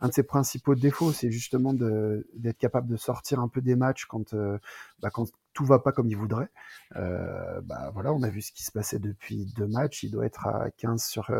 [0.00, 4.04] un de ses principaux défauts, c'est justement d'être capable de sortir un peu des matchs
[4.04, 4.34] quand,
[5.00, 6.50] bah, quand tout va pas comme il voudrait.
[6.96, 10.02] Euh, bah voilà, on a vu ce qui se passait depuis deux matchs.
[10.02, 11.30] Il doit être à 15 sur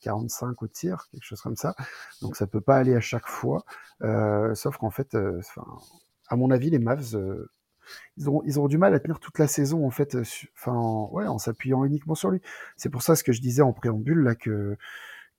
[0.00, 1.74] 45 euh, au tir, quelque chose comme ça.
[2.20, 3.64] Donc ça peut pas aller à chaque fois.
[4.02, 5.40] Euh, sauf qu'en fait, euh,
[6.28, 7.50] à mon avis, les Mavs, euh,
[8.16, 10.16] ils auront, ils du mal à tenir toute la saison en fait.
[10.56, 12.40] Enfin, ouais, en s'appuyant uniquement sur lui.
[12.76, 14.76] C'est pour ça ce que je disais en préambule là que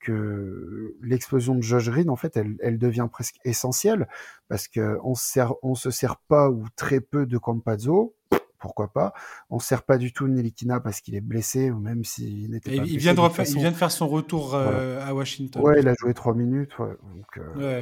[0.04, 4.08] que l'explosion de Josh Green, en fait, elle, elle devient presque essentielle
[4.48, 8.16] parce que on se sert, on se sert pas ou très peu de Campazzo
[8.64, 9.14] pourquoi pas.
[9.50, 12.84] On sert pas du tout Nelikina parce qu'il est blessé, ou même s'il n'était pas
[12.86, 15.62] il Vient de refaire, Il vient de faire son retour euh, à Washington.
[15.62, 16.72] Ouais, il a joué trois minutes.
[16.80, 17.82] Donc, euh,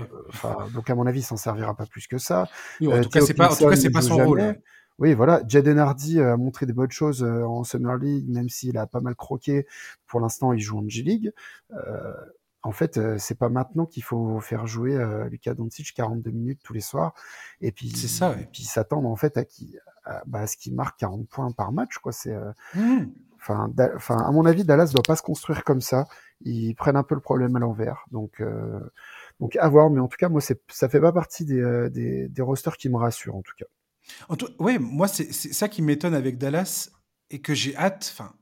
[0.73, 2.49] donc, à mon avis, il s'en servira pas plus que ça.
[2.81, 4.60] en, euh, tout cas, c'est pas, en tout cas, c'est pas son rôle.
[5.02, 5.42] Oui, voilà.
[5.46, 9.16] Jaden Hardy a montré des bonnes choses en Summer League, même s'il a pas mal
[9.16, 9.68] croqué.
[10.08, 11.34] Pour l'instant, il joue en G-League.
[12.64, 14.98] en fait, c'est pas maintenant qu'il faut faire jouer
[15.30, 17.14] Lucas Doncic 42 minutes tous les soirs
[17.60, 19.76] et puis c'est ça, et puis s'attendre en fait à qui
[20.26, 22.12] bah, ce qui marque 40 points par match, quoi.
[22.12, 23.12] C'est, euh, mmh.
[23.50, 26.08] à mon avis, Dallas doit pas se construire comme ça.
[26.42, 28.80] Ils prennent un peu le problème à l'envers, donc, euh,
[29.40, 29.90] donc à voir.
[29.90, 32.78] Mais en tout cas, moi, c'est, ça fait pas partie des, euh, des, des rosters
[32.78, 33.66] qui me rassurent, en tout cas.
[34.30, 36.90] En tout, ouais, moi, c'est, ça qui m'étonne avec Dallas
[37.30, 38.10] et que j'ai hâte.
[38.14, 38.34] Enfin,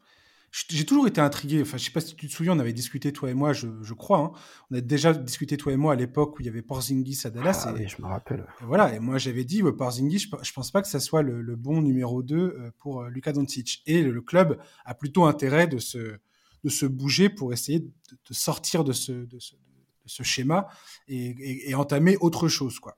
[0.51, 1.61] j'ai toujours été intrigué.
[1.61, 3.67] Enfin, je sais pas si tu te souviens, on avait discuté toi et moi, je,
[3.81, 4.19] je crois.
[4.19, 4.31] Hein.
[4.71, 7.29] On a déjà discuté toi et moi à l'époque où il y avait Porzingis à
[7.29, 7.65] Dallas.
[7.67, 8.45] Ah, et, je me rappelle.
[8.61, 8.95] voilà.
[8.95, 11.81] Et moi, j'avais dit, Porzingis, je, je, pense pas que ça soit le, le bon
[11.81, 13.83] numéro 2 euh, pour euh, Luka Doncic.
[13.85, 16.17] Et le, club a plutôt intérêt de se,
[16.63, 20.67] de se bouger pour essayer de, de sortir de ce, de ce, de ce schéma
[21.07, 22.97] et, et, et, entamer autre chose, quoi.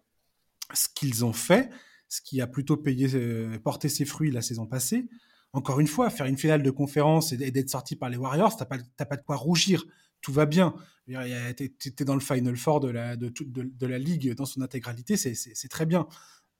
[0.74, 1.70] Ce qu'ils ont fait,
[2.12, 5.08] ce qui a plutôt payé, euh, porté ses fruits la saison passée,
[5.54, 8.66] encore une fois, faire une finale de conférence et d'être sorti par les Warriors, t'as
[8.66, 9.86] pas, pas de quoi rougir.
[10.20, 10.76] Tout va bien.
[11.08, 15.16] Tu es dans le Final Four de la, de, de, la ligue dans son intégralité,
[15.16, 16.06] c'est très bien.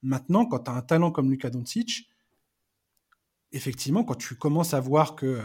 [0.02, 2.08] Maintenant, quand tu as un talent comme Luka Doncic,
[3.52, 5.38] effectivement, quand tu commences à voir que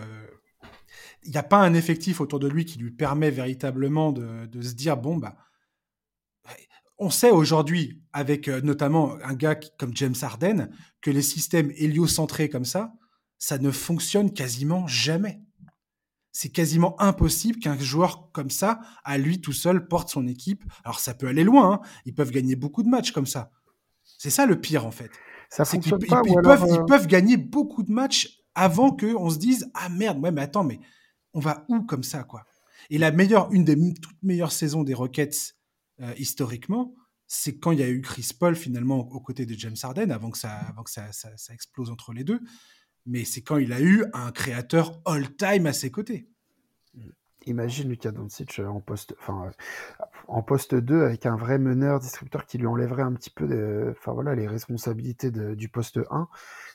[1.23, 4.61] il n'y a pas un effectif autour de lui qui lui permet véritablement de, de
[4.61, 5.37] se dire bon bah
[6.99, 10.69] on sait aujourd'hui, avec euh, notamment un gars comme James Harden,
[11.01, 12.93] que les systèmes héliocentrés comme ça,
[13.37, 15.41] ça ne fonctionne quasiment jamais.
[16.31, 20.63] C'est quasiment impossible qu'un joueur comme ça, à lui tout seul, porte son équipe.
[20.83, 21.79] Alors ça peut aller loin, hein.
[22.05, 23.51] ils peuvent gagner beaucoup de matchs comme ça.
[24.03, 25.11] C'est ça le pire en fait.
[25.49, 29.37] Ça fonctionne pas, ils, peuvent, ils, euh, peuvent, gagner beaucoup de matchs avant qu'on se
[29.37, 30.79] dise ah merde, ouais mais attends mais
[31.33, 32.45] on va où comme ça quoi?
[32.89, 35.56] Et la meilleure, une des toutes meilleures saisons des Rockets
[36.01, 36.93] euh, historiquement,
[37.27, 40.31] c'est quand il y a eu Chris Paul finalement aux côtés de James Harden avant
[40.31, 42.39] que ça, avant que ça, ça, explose entre les deux
[43.07, 46.29] mais c'est quand il a eu un créateur all-time à ses côtés.
[47.45, 49.49] Imagine Lucas Doncic en poste, enfin,
[50.27, 53.95] en poste 2 avec un vrai meneur distributeur qui lui enlèverait un petit peu de,
[53.97, 56.27] enfin voilà, les responsabilités du poste 1.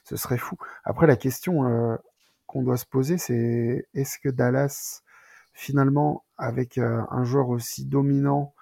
[0.04, 0.56] Ce serait fou.
[0.84, 1.96] Après, la question euh,
[2.46, 5.02] qu'on doit se poser, c'est est-ce que Dallas,
[5.52, 8.54] finalement, avec euh, un joueur aussi dominant,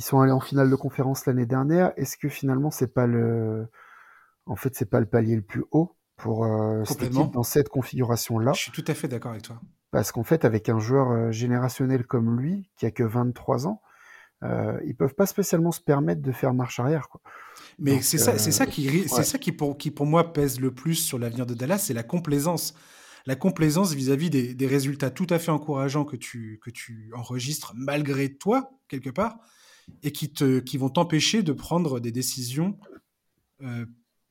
[0.00, 1.92] ils sont allés en finale de conférence l'année dernière.
[1.98, 3.68] Est-ce que finalement, c'est pas le,
[4.46, 7.68] en fait, c'est pas le palier le plus haut pour euh, cette équipe dans cette
[7.68, 8.54] configuration-là?
[8.54, 9.60] Je suis tout à fait d'accord avec toi.
[9.90, 13.82] Parce qu'en fait, avec un joueur euh, générationnel comme lui, qui a que 23 ans,
[14.42, 17.10] euh, ils peuvent pas spécialement se permettre de faire marche arrière.
[17.10, 17.20] Quoi.
[17.78, 20.72] Mais c'est ça, c'est ça qui, c'est ça qui pour, qui pour moi pèse le
[20.72, 22.72] plus sur l'avenir de Dallas, c'est la complaisance.
[23.26, 27.74] La complaisance vis-à-vis des, des, résultats tout à fait encourageants que tu, que tu enregistres
[27.76, 29.36] malgré toi, quelque part,
[30.02, 32.78] et qui, te, qui vont t'empêcher de prendre des décisions
[33.62, 33.86] euh,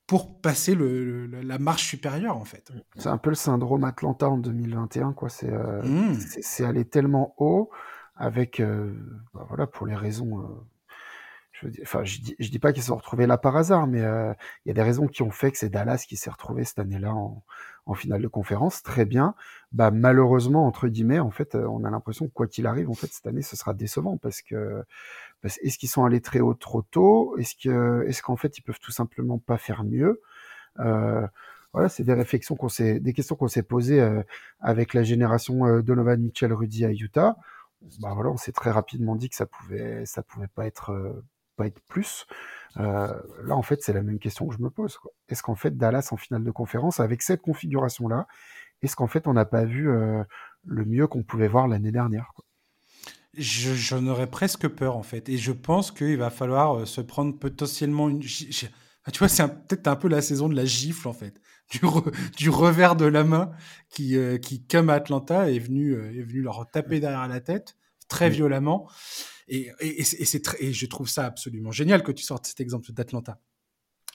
[0.07, 2.71] pour passer le, la marche supérieure en fait.
[2.95, 5.29] C'est un peu le syndrome Atlanta en 2021 quoi.
[5.29, 6.19] C'est euh, mmh.
[6.41, 7.69] c'est aller tellement haut
[8.15, 8.95] avec euh,
[9.33, 10.65] bah, voilà pour les raisons.
[11.63, 13.55] Euh, je, dis, enfin, je dis, je dis pas qu'ils se sont retrouvés là par
[13.55, 16.29] hasard, mais il y a des raisons qui ont fait que c'est Dallas qui s'est
[16.29, 17.43] retrouvé cette année-là en,
[17.85, 18.83] en, finale de conférence.
[18.83, 19.35] Très bien.
[19.71, 23.07] Bah malheureusement entre guillemets, en fait, on a l'impression que quoi qu'il arrive, en fait,
[23.11, 24.83] cette année, ce sera décevant parce que
[25.43, 27.35] est-ce qu'ils sont allés très haut trop tôt?
[27.37, 30.21] Est-ce que, est-ce qu'en fait ils peuvent tout simplement pas faire mieux?
[30.79, 31.25] Euh,
[31.73, 34.23] Voilà, c'est des réflexions qu'on s'est, des questions qu'on s'est posées euh,
[34.59, 37.37] avec la génération euh, Donovan Mitchell, Rudy à Utah.
[38.01, 41.23] Bah voilà, on s'est très rapidement dit que ça pouvait, ça pouvait pas être, euh,
[41.59, 42.25] pas être plus.
[42.77, 44.97] Euh, là, en fait, c'est la même question que je me pose.
[45.27, 48.27] Est-ce qu'en fait Dallas en finale de conférence avec cette configuration-là,
[48.81, 49.89] est-ce qu'en fait on n'a pas vu
[50.65, 52.45] le mieux qu'on pouvait voir l'année dernière quoi?
[53.37, 55.27] J'en aurais presque peur en fait.
[55.29, 58.21] Et je pense qu'il va falloir se prendre potentiellement une.
[58.21, 58.69] tu
[59.19, 61.41] vois, c'est peut-être un peu la saison de la gifle en fait.
[61.69, 61.81] Du,
[62.35, 63.51] du revers de la main
[63.91, 67.75] qui, qui comme Atlanta, est venu, est venu leur taper derrière la tête
[68.09, 68.89] très violemment.
[69.49, 69.71] Et,
[70.71, 73.41] je trouve ça absolument génial que tu sortes cet exemple d'Atlanta.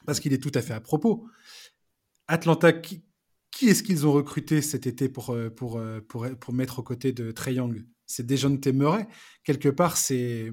[0.06, 1.26] Parce qu'il est tout à fait à propos.
[2.28, 3.04] Atlanta, qui,
[3.62, 7.54] est-ce qu'ils ont recruté cet été pour, euh, euh, pour, mettre aux côtés de Trey
[7.54, 7.84] Young?
[8.06, 9.06] C'est Dejounte Murray.
[9.44, 10.52] Quelque part, c'est,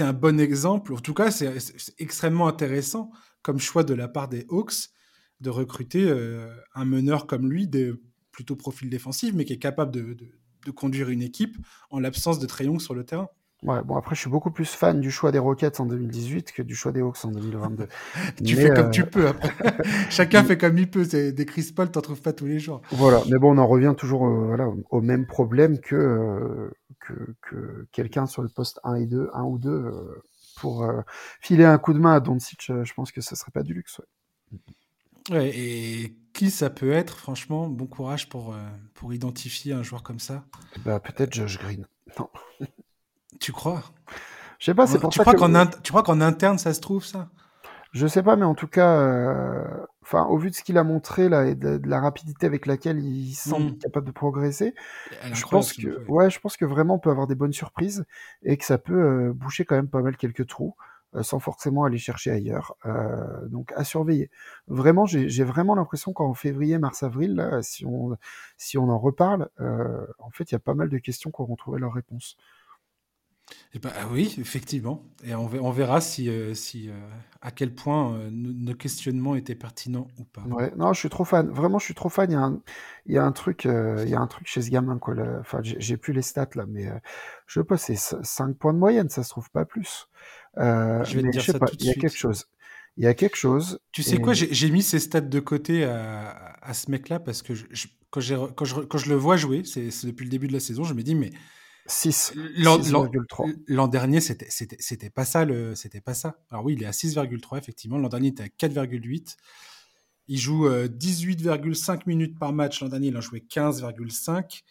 [0.00, 0.92] un bon exemple.
[0.94, 1.54] En tout cas, c'est,
[1.98, 3.10] extrêmement intéressant
[3.42, 4.90] comme choix de la part des Hawks
[5.40, 9.92] de recruter euh, un meneur comme lui, de plutôt profil défensif, mais qui est capable
[9.92, 10.16] de,
[10.74, 11.56] conduire une équipe
[11.88, 13.28] en l'absence de Trey Young sur le terrain.
[13.64, 16.62] Ouais, bon après je suis beaucoup plus fan du choix des Rockets en 2018 que
[16.62, 17.88] du choix des Hawks en 2022.
[18.44, 19.52] tu fais comme tu euh, peux après.
[20.10, 21.04] Chacun fait comme il peut.
[21.04, 22.82] Des Chris Paul, t'en trouves pas tous les jours.
[22.92, 27.34] Voilà, mais bon, on en revient toujours euh, voilà, au même problème que, euh, que,
[27.42, 29.92] que quelqu'un sur le poste 1 et 2, 1 ou 2,
[30.60, 30.88] pour
[31.40, 34.00] filer un coup de main à Doncic, je pense que ça serait pas du luxe.
[34.52, 35.36] Ouais.
[35.36, 35.52] ouais.
[35.52, 38.54] et qui ça peut être, franchement, bon courage pour,
[38.94, 40.44] pour identifier un joueur comme ça?
[40.84, 41.86] Bah peut-être Josh Green.
[42.18, 42.28] Non.
[43.40, 43.82] Tu crois?
[44.58, 47.04] Je sais pas, c'est pour tu crois qu'en Tu crois qu'en interne, ça se trouve,
[47.04, 47.28] ça?
[47.92, 49.64] Je sais pas, mais en tout cas, euh,
[50.02, 52.98] enfin, au vu de ce qu'il a montré là et de, la rapidité avec laquelle
[52.98, 53.78] il semble hmm.
[53.78, 54.74] capable de progresser,
[55.32, 58.04] je pense que, ouais, je pense que vraiment on peut avoir des bonnes surprises
[58.42, 60.74] et que ça peut euh, boucher quand même pas mal quelques trous
[61.14, 62.76] euh, sans forcément aller chercher ailleurs.
[63.46, 64.30] donc à surveiller.
[64.66, 68.18] Vraiment, j'ai vraiment l'impression qu'en février, mars, avril, si on
[68.58, 71.56] si on en reparle, en fait, il y a pas mal de questions qui auront
[71.56, 72.36] trouvé leur réponse.
[73.74, 75.04] Eh ben, oui, effectivement.
[75.24, 76.92] Et on, verra si, euh, si, euh,
[77.42, 80.42] à quel point euh, nos, questionnements étaient pertinents ou pas.
[80.42, 81.50] Ouais, non, je suis trop fan.
[81.50, 82.30] Vraiment, je suis trop fan.
[82.30, 82.60] Il y a un,
[83.06, 85.14] il y a un truc, il y a un truc chez ce gamin, quoi.
[85.40, 86.88] Enfin, j'ai plus les stats là, mais
[87.46, 90.08] je sais pas, c'est 5 points de moyenne, ça se trouve pas plus.
[90.56, 92.46] je vais te dire ça pas, Il y a quelque chose.
[92.96, 93.80] Il y a quelque chose.
[93.92, 97.54] Tu sais quoi, j'ai mis ces stats de côté à, à ce mec-là parce que
[97.54, 98.20] je, quand,
[98.54, 100.94] quand, je, quand je le vois jouer, c'est depuis le début de la saison, je
[100.94, 101.30] me dis, mais
[101.88, 105.46] 6, L'an dernier, c'était pas ça.
[105.74, 106.38] C'était pas ça.
[106.50, 107.98] Alors oui, il est à 6,3 effectivement.
[107.98, 109.36] L'an dernier, il était à 4,8.
[110.28, 112.82] Il joue 18,5 euh, minutes par match.
[112.82, 114.62] L'an dernier, il en jouait 15,5.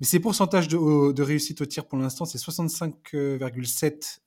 [0.00, 4.20] Mais ses pourcentages de, de réussite au tir pour l'instant, c'est 65,7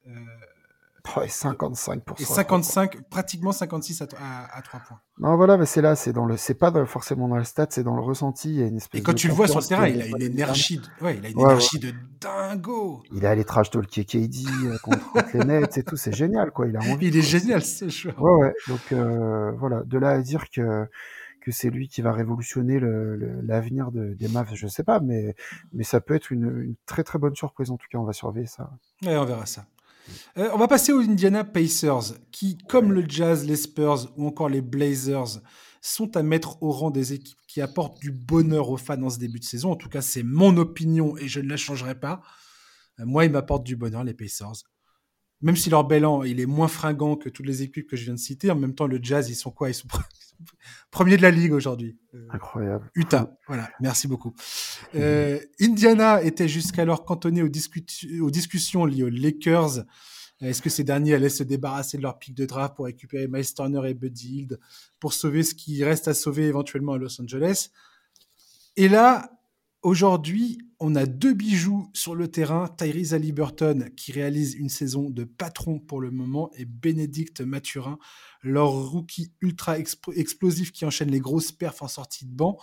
[1.24, 4.06] et 55 Et 55, pratiquement 56 à,
[4.54, 5.00] à, 3 points.
[5.20, 7.84] Non, voilà, mais c'est là, c'est dans le, c'est pas forcément dans le stat, c'est
[7.84, 8.50] dans le ressenti.
[8.50, 10.06] Il y a une espèce et quand tu le vois sur le terrain, il a
[10.06, 13.04] une énergie, de, ouais, il a une énergie de dingo.
[13.12, 16.52] Il est allé trash talk KD euh, contre, contre les Nets et tout, c'est génial,
[16.52, 16.68] quoi.
[16.68, 17.08] Il a envie.
[17.08, 18.22] Il est génial, ce joueur.
[18.22, 18.54] Ouais, ouais.
[18.68, 19.84] Donc, euh, voilà.
[19.84, 20.88] De là à dire que,
[21.42, 22.80] que c'est lui qui va révolutionner
[23.44, 25.36] l'avenir de, des Mavs, je sais pas, mais,
[25.74, 27.72] mais ça peut être une, une, très très bonne surprise.
[27.72, 28.70] En tout cas, on va surveiller ça.
[29.04, 29.66] Ouais, on verra ça.
[30.38, 34.50] Euh, on va passer aux Indiana Pacers, qui, comme le Jazz, les Spurs ou encore
[34.50, 35.42] les Blazers,
[35.82, 39.20] sont à mettre au rang des équipes qui apportent du bonheur aux fans en ce
[39.20, 39.72] début de saison.
[39.72, 42.22] En tout cas, c'est mon opinion et je ne la changerai pas.
[43.00, 44.64] Euh, moi, ils m'apportent du bonheur, les Pacers
[45.42, 48.14] même si leur bilan il est moins fringant que toutes les équipes que je viens
[48.14, 49.70] de citer, en même temps le Jazz ils sont quoi?
[49.70, 49.88] Ils sont
[50.92, 51.98] premiers de la ligue aujourd'hui.
[52.14, 52.90] Euh, Incroyable.
[52.96, 54.34] Utah, voilà, merci beaucoup.
[54.96, 57.50] Euh, Indiana était jusqu'alors cantonné aux,
[58.22, 59.84] aux, discussions liées aux Lakers.
[60.40, 63.54] Est-ce que ces derniers allaient se débarrasser de leur pic de draft pour récupérer Miles
[63.56, 64.60] Turner et Buddy Hield
[65.00, 67.70] pour sauver ce qui reste à sauver éventuellement à Los Angeles?
[68.76, 69.32] Et là,
[69.84, 72.68] Aujourd'hui, on a deux bijoux sur le terrain.
[72.68, 77.98] Tyrese Halliburton qui réalise une saison de patron pour le moment et Bénédicte Mathurin,
[78.44, 82.58] leur rookie ultra explosif qui enchaîne les grosses perfs en sortie de banc.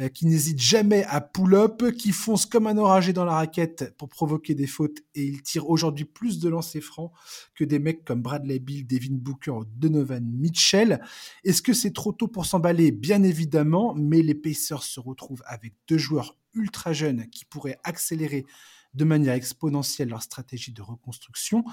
[0.00, 4.08] Euh, qui n'hésite jamais à pull-up, qui fonce comme un oragé dans la raquette pour
[4.08, 7.12] provoquer des fautes et il tire aujourd'hui plus de lancers francs
[7.54, 11.00] que des mecs comme Bradley Bill, Devin Booker ou Donovan Mitchell.
[11.44, 12.90] Est-ce que c'est trop tôt pour s'emballer?
[12.90, 18.46] Bien évidemment, mais les Pacers se retrouvent avec deux joueurs ultra jeunes qui pourraient accélérer
[18.94, 21.64] de manière exponentielle leur stratégie de reconstruction.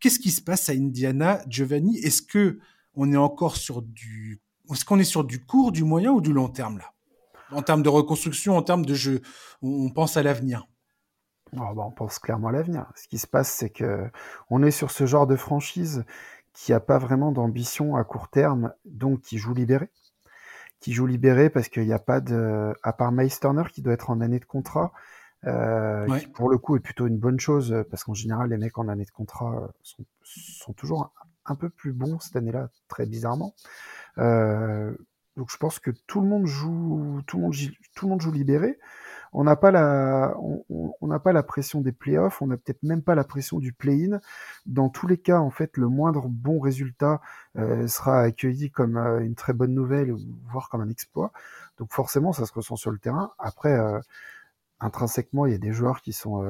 [0.00, 1.98] Qu'est-ce qui se passe à Indiana, Giovanni?
[1.98, 2.58] Est-ce que
[2.94, 6.32] on est encore sur du, est-ce qu'on est sur du court, du moyen ou du
[6.32, 6.92] long terme là?
[7.50, 9.22] En termes de reconstruction, en termes de jeu
[9.62, 10.66] On pense à l'avenir.
[11.52, 12.86] Bah, on pense clairement à l'avenir.
[12.94, 14.10] Ce qui se passe, c'est que
[14.50, 16.04] on est sur ce genre de franchise
[16.52, 19.90] qui n'a pas vraiment d'ambition à court terme, donc qui joue libéré.
[20.80, 22.72] Qui joue libéré parce qu'il n'y a pas de.
[22.82, 24.92] À part Miles Turner qui doit être en année de contrat,
[25.44, 28.78] euh, qui pour le coup est plutôt une bonne chose parce qu'en général, les mecs
[28.78, 31.12] en année de contrat sont, sont toujours
[31.46, 33.54] un peu plus bons cette année-là, très bizarrement.
[34.18, 34.92] Euh,
[35.36, 37.54] donc je pense que tout le monde joue, tout le monde,
[37.94, 38.78] tout le monde joue libéré.
[39.32, 43.02] On n'a pas la, on n'a pas la pression des playoffs, on n'a peut-être même
[43.02, 44.20] pas la pression du play-in.
[44.66, 47.20] Dans tous les cas, en fait, le moindre bon résultat
[47.56, 50.14] euh, sera accueilli comme euh, une très bonne nouvelle,
[50.50, 51.32] voire comme un exploit.
[51.78, 53.32] Donc forcément, ça se ressent sur le terrain.
[53.38, 54.00] Après, euh,
[54.80, 56.42] intrinsèquement, il y a des joueurs qui sont,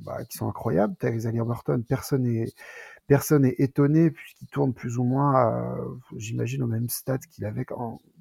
[0.00, 0.96] bah, qui sont incroyables.
[0.96, 2.52] Tyrese Halliburton, personne n'est
[3.06, 5.76] personne est étonné puisqu'il tourne plus ou moins,
[6.16, 7.66] j'imagine, au même stade qu'il avait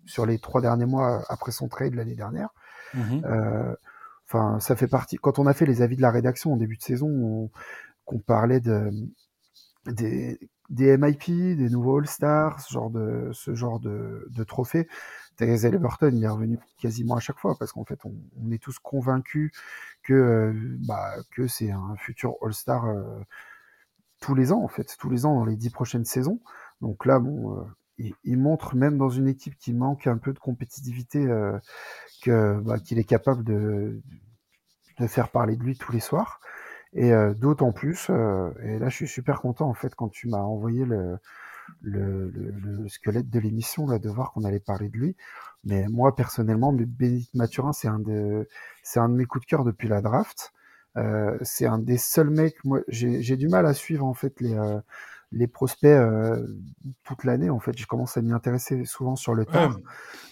[0.06, 2.50] sur les trois derniers mois après son trade l'année dernière.
[2.94, 3.22] Mmh
[4.32, 5.18] enfin, ça fait partie.
[5.18, 7.50] Quand on a fait les avis de la rédaction en début de saison,
[8.06, 8.92] qu'on parlait de
[9.86, 10.38] des,
[10.70, 14.28] MIP, des nouveaux All-Stars, ce genre de ce genre de,
[15.80, 19.52] Burton, est revenu quasiment à chaque fois parce qu'en fait, on, est tous convaincus
[20.04, 20.54] que
[20.88, 23.20] bah, que c'est un futur All-Star euh,
[24.20, 26.40] tous les ans en fait, tous les ans dans les dix prochaines saisons.
[26.82, 27.64] Donc là, bon, euh,
[28.24, 31.58] il, montre même dans une équipe qui manque un peu de compétitivité euh,
[32.24, 34.02] que bah, qu'il est capable de,
[35.00, 36.40] de faire parler de lui tous les soirs.
[36.94, 40.28] Et euh, d'autant plus, euh, et là je suis super content en fait quand tu
[40.28, 41.20] m'as envoyé le,
[41.82, 45.16] le, le, le, squelette de l'émission là de voir qu'on allait parler de lui.
[45.64, 48.48] Mais moi personnellement, Bénédicte Mathurin, c'est un de
[48.82, 50.54] c'est un de mes coups de cœur depuis la draft.
[51.44, 52.62] C'est un des seuls mecs.
[52.66, 54.54] Moi, j'ai du mal à suivre en fait les
[55.32, 56.46] les prospects euh,
[57.04, 57.50] toute l'année.
[57.50, 59.78] En fait, je commence à m'y intéresser souvent sur le tard.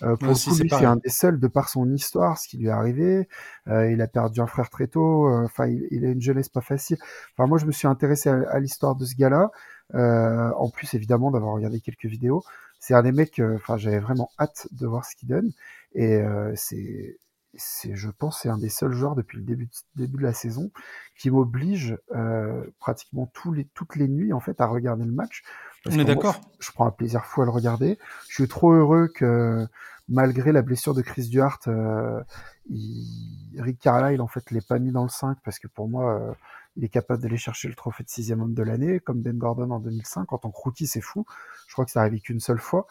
[0.04, 2.72] Euh, pour lui, c'est un des seuls de par son histoire, ce qui lui est
[2.72, 3.28] arrivé.
[3.68, 5.28] Euh, il a perdu un frère très tôt.
[5.28, 6.98] Euh, enfin, il, il, a une jeunesse pas facile.
[7.36, 9.50] Enfin, moi, je me suis intéressé à, à l'histoire de ce gars-là.
[9.94, 12.44] en plus, évidemment, d'avoir regardé quelques vidéos.
[12.80, 13.42] C'est un des mecs.
[13.56, 15.52] Enfin, j'avais vraiment hâte de voir ce qu'il donne.
[15.94, 16.22] Et
[16.56, 17.18] c'est
[17.54, 20.34] c'est, je pense, c'est un des seuls joueurs depuis le début de, début de la
[20.34, 20.72] saison
[21.18, 25.44] qui m'oblige euh, pratiquement tous les, toutes les nuits en fait à regarder le match.
[25.86, 26.42] On est d'accord.
[26.60, 27.98] Je, prends un plaisir fou à le regarder.
[28.30, 29.66] Je suis trop heureux que
[30.10, 32.22] malgré la blessure de Chris Duhart, euh,
[32.70, 36.14] il, Rick Carlisle en fait l'ait pas mis dans le 5 parce que pour moi
[36.14, 36.34] euh,
[36.76, 39.72] il est capable d'aller chercher le trophée de sixième homme de l'année comme Ben Gordon
[39.72, 41.26] en 2005 en tant que rookie c'est fou.
[41.68, 42.88] Je crois que ça arrivé qu'une seule fois.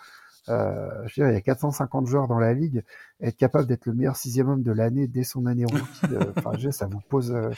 [0.48, 2.85] Euh, je veux dire, il y a 450 joueurs dans la ligue.
[3.20, 6.52] Être capable d'être le meilleur sixième homme de l'année dès son année rookie, euh, enfin,
[6.70, 7.32] ça vous pose.
[7.32, 7.50] Euh,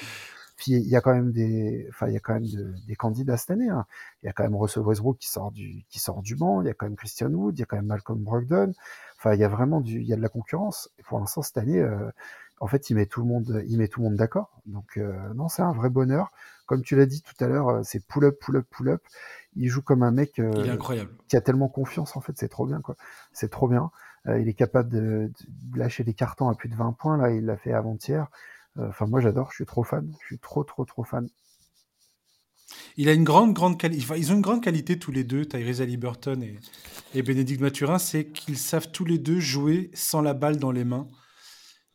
[0.57, 2.97] puis il y a quand même des, enfin il y a quand même de, des
[2.97, 3.69] candidats cette année.
[3.69, 3.87] Hein.
[4.23, 6.63] Il y a quand même Russell Westbrook qui sort du qui sort du banc.
[6.63, 7.57] Il y a quand même Christian Wood.
[7.57, 8.73] Il y a quand même Malcolm Brogdon.
[9.17, 10.91] Enfin il y a vraiment du, il y a de la concurrence.
[10.99, 12.11] Et pour l'instant cette année, euh,
[12.61, 14.61] en fait il met tout le monde, il met tout le monde d'accord.
[14.67, 16.31] Donc euh, non c'est un vrai bonheur.
[16.67, 19.03] Comme tu l'as dit tout à l'heure, c'est pull up, pull up, pull up
[19.59, 21.11] il joue comme un mec euh, incroyable.
[21.29, 22.97] qui a tellement confiance en fait, c'est trop bien quoi.
[23.33, 23.91] C'est trop bien.
[24.27, 27.31] Euh, il est capable de, de, lâcher des cartons à plus de 20 points là,
[27.31, 28.29] il l'a fait avant-hier.
[28.79, 31.29] Euh, enfin moi j'adore, je suis trop fan, je suis trop trop trop fan.
[32.97, 36.59] Il a une grande ils ont une grande qualité tous les deux, Tyrese Halliburton et,
[37.15, 40.85] et Bénédicte Mathurin, c'est qu'ils savent tous les deux jouer sans la balle dans les
[40.85, 41.09] mains.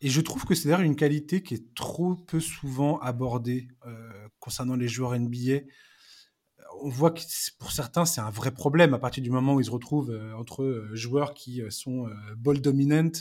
[0.04, 4.28] Et je trouve que c'est d'ailleurs une qualité qui est trop peu souvent abordée euh,
[4.38, 5.60] concernant les joueurs NBA
[6.82, 7.20] on voit que
[7.58, 10.34] pour certains, c'est un vrai problème à partir du moment où ils se retrouvent euh,
[10.34, 13.12] entre euh, joueurs qui sont ball dominant,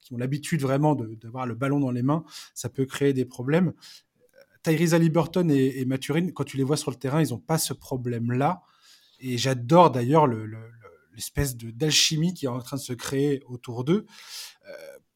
[0.00, 3.72] qui ont l'habitude vraiment d'avoir le ballon dans les mains, ça peut créer des problèmes.
[4.62, 7.56] Tyrese Halliburton et, et Maturin, quand tu les vois sur le terrain, ils n'ont pas
[7.56, 8.60] ce problème-là.
[9.20, 10.26] Et j'adore d'ailleurs
[11.14, 14.04] l'espèce d'alchimie qui est en train de se créer autour d'eux.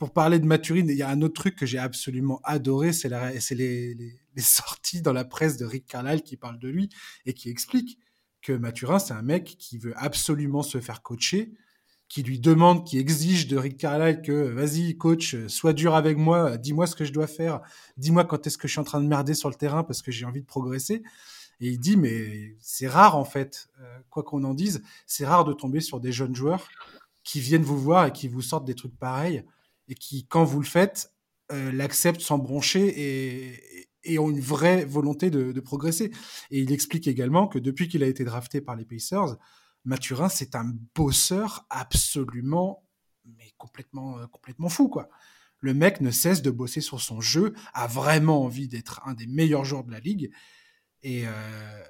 [0.00, 3.10] Pour parler de Maturin, il y a un autre truc que j'ai absolument adoré, c'est
[3.10, 6.88] les, les, les sorties dans la presse de Rick Carlisle qui parle de lui
[7.26, 7.98] et qui explique
[8.40, 11.52] que Mathurin, c'est un mec qui veut absolument se faire coacher,
[12.08, 16.56] qui lui demande, qui exige de Rick Carlisle que vas-y coach, sois dur avec moi,
[16.56, 17.60] dis-moi ce que je dois faire,
[17.98, 20.10] dis-moi quand est-ce que je suis en train de merder sur le terrain parce que
[20.10, 21.02] j'ai envie de progresser.
[21.60, 25.44] Et il dit mais c'est rare en fait, euh, quoi qu'on en dise, c'est rare
[25.44, 26.66] de tomber sur des jeunes joueurs
[27.22, 29.44] qui viennent vous voir et qui vous sortent des trucs pareils
[29.90, 31.12] et qui quand vous le faites
[31.52, 36.10] euh, l'acceptent sans broncher et, et ont une vraie volonté de, progresser.
[36.50, 39.36] Et il explique également que depuis qu'il a été drafté par les Pacers,
[39.84, 42.86] Mathurin, c'est un bosseur absolument,
[43.24, 45.08] mais complètement, euh, complètement fou, quoi.
[45.58, 49.26] Le mec ne cesse de bosser sur son jeu, a vraiment envie d'être un des
[49.26, 50.30] meilleurs joueurs de la ligue.
[51.02, 51.82] Et, euh,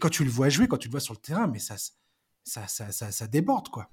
[0.00, 1.76] quand tu le vois jouer, quand tu le vois sur le terrain, mais ça,
[2.44, 3.90] ça, ça, ça, ça déborde, quoi.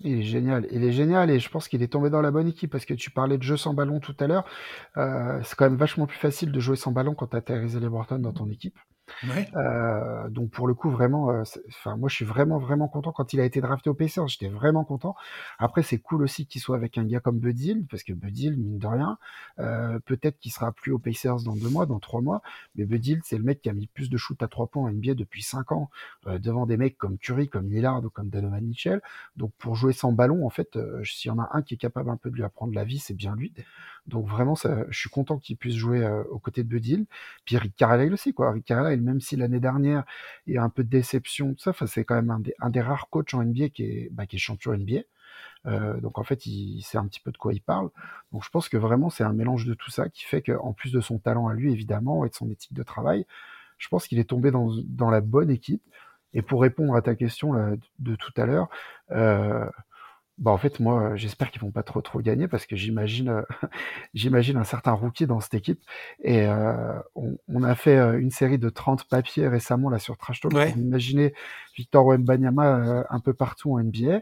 [0.00, 2.48] Il est génial, il est génial et je pense qu'il est tombé dans la bonne
[2.48, 4.44] équipe parce que tu parlais de jeu sans ballon tout à l'heure.
[4.96, 7.76] Euh, c'est quand même vachement plus facile de jouer sans ballon quand tu as Tyrese
[7.80, 8.78] Liberton dans ton équipe.
[9.54, 13.32] Euh, donc pour le coup, vraiment, euh, enfin moi je suis vraiment vraiment content quand
[13.32, 15.14] il a été drafté au Pacers, j'étais vraiment content.
[15.58, 18.78] Après c'est cool aussi qu'il soit avec un gars comme Bud parce que Bud mine
[18.78, 19.18] de rien,
[19.58, 22.42] euh, peut-être qu'il sera plus au Pacers dans deux mois, dans trois mois,
[22.74, 24.90] mais Bud c'est le mec qui a mis plus de shoot à trois points en
[24.90, 25.90] NBA depuis cinq ans,
[26.26, 29.00] devant des mecs comme Curry, comme Lillard ou comme Donovan Mitchell.
[29.36, 32.10] Donc pour jouer sans ballon, en fait, s'il y en a un qui est capable
[32.10, 33.52] un peu de lui apprendre la vie, c'est bien lui.
[34.06, 37.06] Donc vraiment, ça, je suis content qu'il puisse jouer euh, aux côtés de Budil.
[37.44, 38.52] Puis Rick Carlisle aussi, quoi.
[38.52, 40.04] Rick même si l'année dernière,
[40.46, 42.30] il y a un peu de déception, tout ça, c'est quand même
[42.60, 45.00] un des, rares coachs en NBA qui est, bah, qui champion NBA.
[45.66, 47.90] Euh, donc en fait, il, sait un petit peu de quoi il parle.
[48.32, 50.92] Donc je pense que vraiment, c'est un mélange de tout ça qui fait qu'en plus
[50.92, 53.26] de son talent à lui, évidemment, et de son éthique de travail,
[53.78, 55.82] je pense qu'il est tombé dans, la bonne équipe.
[56.34, 57.54] Et pour répondre à ta question
[57.98, 58.68] de, tout à l'heure,
[59.10, 59.66] euh,
[60.38, 63.42] bah, en fait, moi, j'espère qu'ils vont pas trop trop gagner parce que j'imagine, euh,
[64.14, 65.80] j'imagine un certain rookie dans cette équipe.
[66.22, 70.40] Et euh, on, a fait euh, une série de 30 papiers récemment là sur Trash
[70.40, 71.32] Talk pour imaginer
[71.76, 74.20] Victor Wembanyama un peu partout en NBA.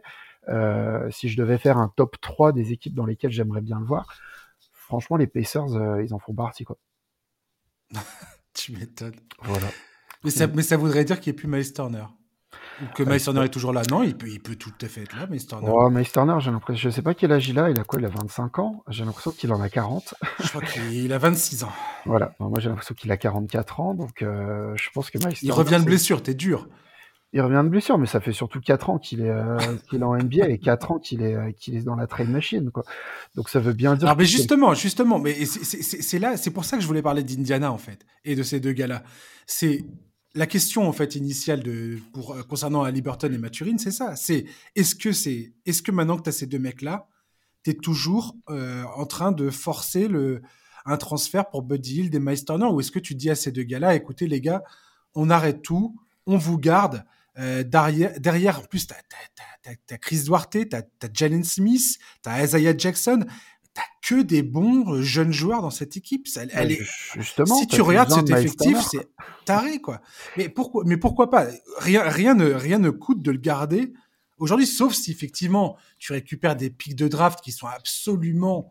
[1.11, 4.07] si je devais faire un top 3 des équipes dans lesquelles j'aimerais bien le voir,
[4.73, 6.79] franchement, les Pacers, ils en font partie quoi.
[8.55, 9.19] tu m'étonnes.
[9.43, 9.67] Voilà.
[10.23, 12.05] Mais ça, mais ça voudrait dire qu'il n'y ait plus Miles Turner.
[12.95, 13.83] Que Miles Turner est toujours là.
[13.91, 15.69] Non, il peut, il peut tout à fait être là, Miles Turner.
[15.71, 16.91] Oh, Miles Turner, j'ai l'impression.
[16.91, 17.71] Je sais pas quel âge il a.
[17.71, 18.85] Il a quoi Il a 25 ans?
[18.89, 20.15] J'ai l'impression qu'il en a 40.
[20.43, 21.73] Je crois qu'il a 26 ans.
[22.07, 22.35] Voilà.
[22.39, 23.95] moi, j'ai l'impression qu'il a 44 ans.
[23.95, 26.23] Donc, euh, je pense que Miles Il revient de blessure.
[26.23, 26.69] T'es dur.
[27.33, 29.59] Il revient de blessure, mais ça fait surtout 4 ans qu'il est, euh,
[29.93, 32.71] est en NBA et 4 ans qu'il est, euh, qu'il est dans la trade machine,
[32.71, 32.85] quoi.
[33.35, 34.15] Donc ça veut bien dire.
[34.17, 37.79] Mais justement, justement, mais c'est là, c'est pour ça que je voulais parler d'Indiana, en
[37.79, 39.03] fait, et de ces deux gars-là.
[39.47, 39.85] C'est
[40.35, 41.63] la question en fait initiale
[42.13, 44.17] pour euh, concernant Liberton et Maturine, c'est ça.
[44.17, 47.09] C'est est-ce que c'est est-ce que maintenant que tu as ces deux mecs là,
[47.63, 50.43] tu es toujours euh, en train de forcer le
[50.87, 53.53] un transfert pour Buddy Hill des Miles Turner ou est-ce que tu dis à ces
[53.53, 54.63] deux gars-là, écoutez les gars,
[55.15, 57.05] on arrête tout, on vous garde
[57.39, 62.45] euh, derrière, derrière, en plus, tu as, Chris Duarte, tu as, Jalen Smith, tu as
[62.45, 63.25] Isaiah Jackson
[63.75, 66.27] t'as que des bons euh, jeunes joueurs dans cette équipe.
[66.53, 66.83] elle est...
[67.17, 69.09] Justement, si tu regardes cet effectif, c'est
[69.45, 70.01] taré, quoi.
[70.37, 71.47] Mais pourquoi, mais pourquoi pas?
[71.79, 73.93] Rien, rien, ne, rien ne coûte de le garder
[74.39, 78.71] aujourd'hui, sauf si effectivement tu récupères des pics de draft qui sont absolument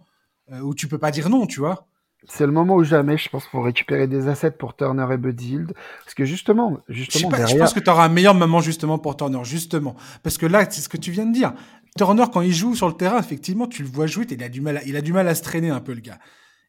[0.52, 1.88] euh, où tu peux pas dire non, tu vois.
[2.26, 5.56] C'est le moment où jamais, je pense, pour récupérer des assets pour Turner et Buddy
[5.56, 5.74] Hield.
[6.06, 7.48] Parce que justement, justement je, derrière...
[7.48, 9.96] je pense que tu auras un meilleur moment justement pour Turner, justement.
[10.22, 11.54] Parce que là, c'est ce que tu viens de dire.
[11.98, 14.62] Turner, quand il joue sur le terrain, effectivement, tu le vois jouer, il a du
[14.62, 16.20] mal, à, il a du mal à se traîner un peu, le gars.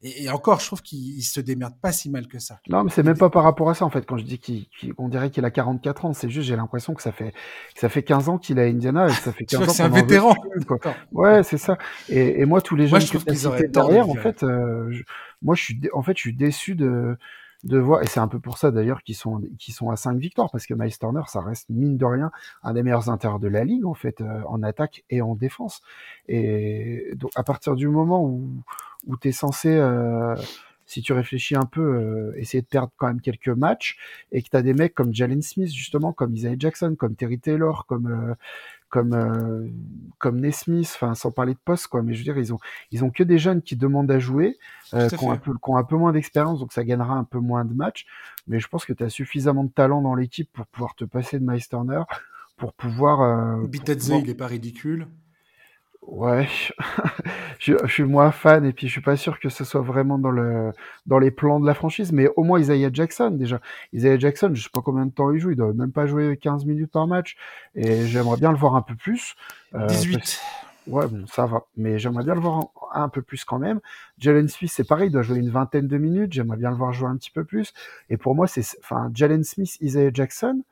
[0.07, 2.61] Et, encore, je trouve qu'il se démerde pas si mal que ça.
[2.69, 4.05] Non, mais c'est même pas par rapport à ça, en fait.
[4.05, 7.11] Quand je dis qu'on dirait qu'il a 44 ans, c'est juste, j'ai l'impression que ça
[7.11, 7.31] fait,
[7.75, 9.73] que ça fait 15 ans qu'il est à Indiana et ça fait 15 ans.
[9.73, 10.35] c'est un vétéran.
[11.13, 11.79] Ouais, c'est ça.
[12.11, 14.93] Et, moi, tous les jeunes qui sont derrière, en fait, euh,
[15.41, 17.17] moi, je suis, en fait, je suis déçu de,
[17.65, 20.19] de voir, et c'est un peu pour ça d'ailleurs qu'ils sont, qui sont à 5
[20.19, 22.31] victoires, parce que Miles Turner, ça reste mine de rien
[22.63, 25.83] un des meilleurs intérieurs de la ligue, en fait, euh, en attaque et en défense.
[26.29, 28.51] Et donc, à partir du moment où,
[29.07, 30.37] où tu es censé, euh,
[30.87, 33.97] si tu réfléchis un peu, euh, essayer de perdre quand même quelques matchs,
[34.31, 37.39] et que tu as des mecs comme Jalen Smith, justement, comme Isaiah Jackson, comme Terry
[37.39, 38.37] Taylor, comme,
[38.95, 39.67] comme euh,
[40.21, 42.61] comme Nesmith, enfin sans parler de poste quoi, mais je veux dire ils ont
[42.93, 44.57] ils ont que des jeunes qui demandent à jouer,
[44.95, 47.25] euh, qui, ont un peu, qui ont un peu moins d'expérience, donc ça gagnera un
[47.25, 48.07] peu moins de matchs.
[48.47, 51.41] Mais je pense que tu as suffisamment de talent dans l'équipe pour pouvoir te passer
[51.41, 52.03] de Miles Turner,
[52.57, 53.23] pour pouvoir.
[53.23, 53.67] Euh,
[54.23, 55.09] il est pas ridicule.
[56.07, 56.47] Ouais,
[57.59, 60.19] je, je, suis moins fan et puis je suis pas sûr que ce soit vraiment
[60.19, 60.73] dans le
[61.07, 63.61] dans les plans de la franchise, mais au moins Isaiah Jackson déjà.
[63.95, 66.37] Isaiah Jackson, je sais pas combien de temps il joue, il doit même pas jouer
[66.37, 67.37] 15 minutes par match
[67.75, 69.35] et j'aimerais bien le voir un peu plus.
[69.73, 70.41] 18.
[70.89, 73.81] Euh, ouais, bon, ça va, mais j'aimerais bien le voir un, peu plus quand même.
[74.19, 76.93] Jalen Smith, c'est pareil, il doit jouer une vingtaine de minutes, j'aimerais bien le voir
[76.93, 77.73] jouer un petit peu plus.
[78.11, 80.63] Et pour moi, c'est enfin Jalen Smith, Isaiah Jackson,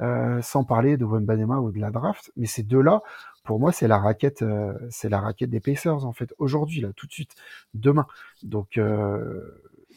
[0.00, 3.02] euh, sans parler de Wembanema ou de la draft, mais ces deux-là,
[3.50, 6.32] pour moi, c'est la raquette, euh, c'est la raquette des Pacers en fait.
[6.38, 7.34] Aujourd'hui, là, tout de suite,
[7.74, 8.06] demain.
[8.44, 9.40] Donc, euh,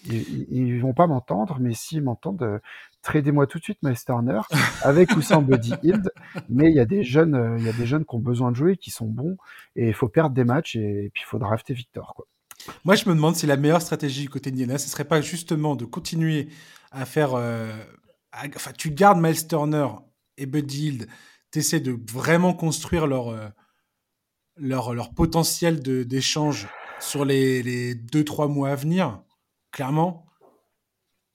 [0.08, 2.58] ils, ils, vont pas m'entendre, mais s'ils m'entendent, euh,
[3.04, 4.42] tradez-moi tout de suite Miles Turner
[4.82, 6.12] avec ou sans Buddy Hield.
[6.50, 8.56] Mais il y a des jeunes, il y a des jeunes qui ont besoin de
[8.56, 9.38] jouer, qui sont bons,
[9.76, 12.26] et il faut perdre des matchs et, puis il faut drafter Victor.
[12.86, 15.76] Moi, je me demande si la meilleure stratégie du côté d'Indiana, ce serait pas justement
[15.76, 16.48] de continuer
[16.92, 17.34] à faire.
[18.34, 19.90] enfin, tu gardes Miles Turner
[20.40, 21.08] et Buddy Hield
[21.62, 23.48] tu de vraiment construire leur, euh,
[24.58, 26.68] leur, leur potentiel d'échange
[27.00, 29.22] sur les, 2-3 mois à venir,
[29.72, 30.26] clairement.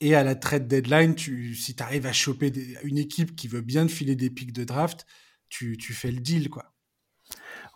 [0.00, 2.52] Et à la trade deadline, tu, si tu arrives à choper
[2.82, 5.06] une équipe qui veut bien te filer des pics de draft,
[5.48, 6.72] tu, tu fais le deal, quoi.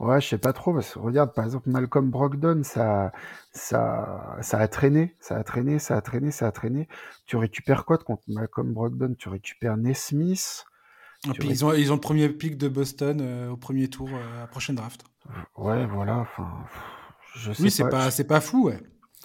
[0.00, 3.12] Ouais, je sais pas trop, parce regarde, par exemple, Malcolm Brogdon, ça,
[3.52, 6.88] ça, ça a traîné, ça a traîné, ça a traîné, ça a traîné.
[7.26, 9.14] Tu récupères quoi contre Malcolm Brogdon?
[9.16, 10.64] Tu récupères Nesmith.
[11.28, 14.08] Et puis ils, ont, ils ont le premier pick de Boston euh, au premier tour
[14.12, 15.04] euh, à prochaine draft.
[15.56, 16.18] Ouais, voilà.
[16.18, 16.50] Enfin,
[17.36, 18.80] je sais oui, c'est pas, c'est pas fou, ouais.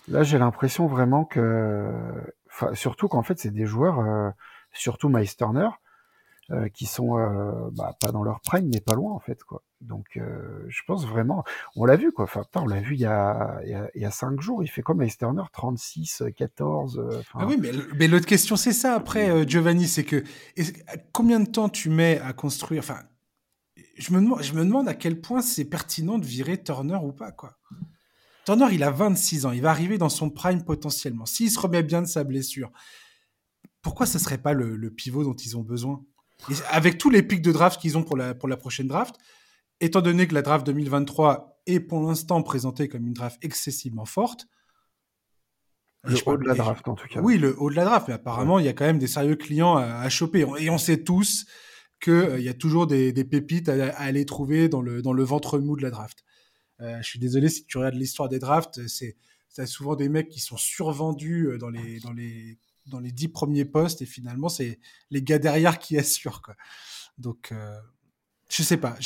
[0.08, 1.92] Là, j'ai l'impression vraiment que,
[2.74, 4.30] surtout qu'en fait, c'est des joueurs, euh,
[4.74, 5.70] surtout Miles Turner,
[6.52, 9.64] euh, qui sont euh, bah, pas dans leur prime, mais pas loin en fait quoi.
[9.82, 11.44] Donc euh, je pense vraiment,
[11.76, 12.26] on l'a vu quoi.
[12.26, 14.64] Enfin, on l'a vu il y a il y a, cinq jours.
[14.64, 17.24] Il fait comme Miles Turner, 36, 14.
[17.34, 20.24] Ah oui, mais, mais l'autre question c'est ça après Giovanni, c'est que
[21.12, 23.00] combien de temps tu mets à construire Enfin,
[23.98, 27.12] je me demande, je me demande à quel point c'est pertinent de virer Turner ou
[27.12, 27.58] pas quoi.
[28.46, 31.26] Turner, il a 26 ans, il va arriver dans son prime potentiellement.
[31.26, 32.72] S'il se remet bien de sa blessure,
[33.82, 36.02] pourquoi ce serait pas le, le pivot dont ils ont besoin?
[36.70, 39.16] Avec tous les pics de draft qu'ils ont pour la, pour la prochaine draft,
[39.80, 44.48] étant donné que la draft 2023 est pour l'instant présentée comme une draft excessivement forte.
[46.04, 47.20] Le haut de la draft, en tout cas.
[47.22, 49.36] Oui, le haut de la draft, mais apparemment, il y a quand même des sérieux
[49.36, 50.46] clients à, choper.
[50.60, 51.46] Et on sait tous
[52.00, 55.60] qu'il euh, y a toujours des, pépites à, aller trouver dans le, dans le ventre
[55.60, 56.24] mou de la draft.
[56.80, 59.18] Euh, je suis désolé si tu regardes l'histoire des drafts, c'est
[59.66, 63.66] souvent des mecs qui sont survendus euh, dans les, dans les dans les dix premiers
[63.66, 64.80] postes et finalement c'est
[65.12, 66.56] les gars derrière qui assurent quoi.
[67.18, 67.78] Donc euh,
[68.50, 68.98] je sais pas.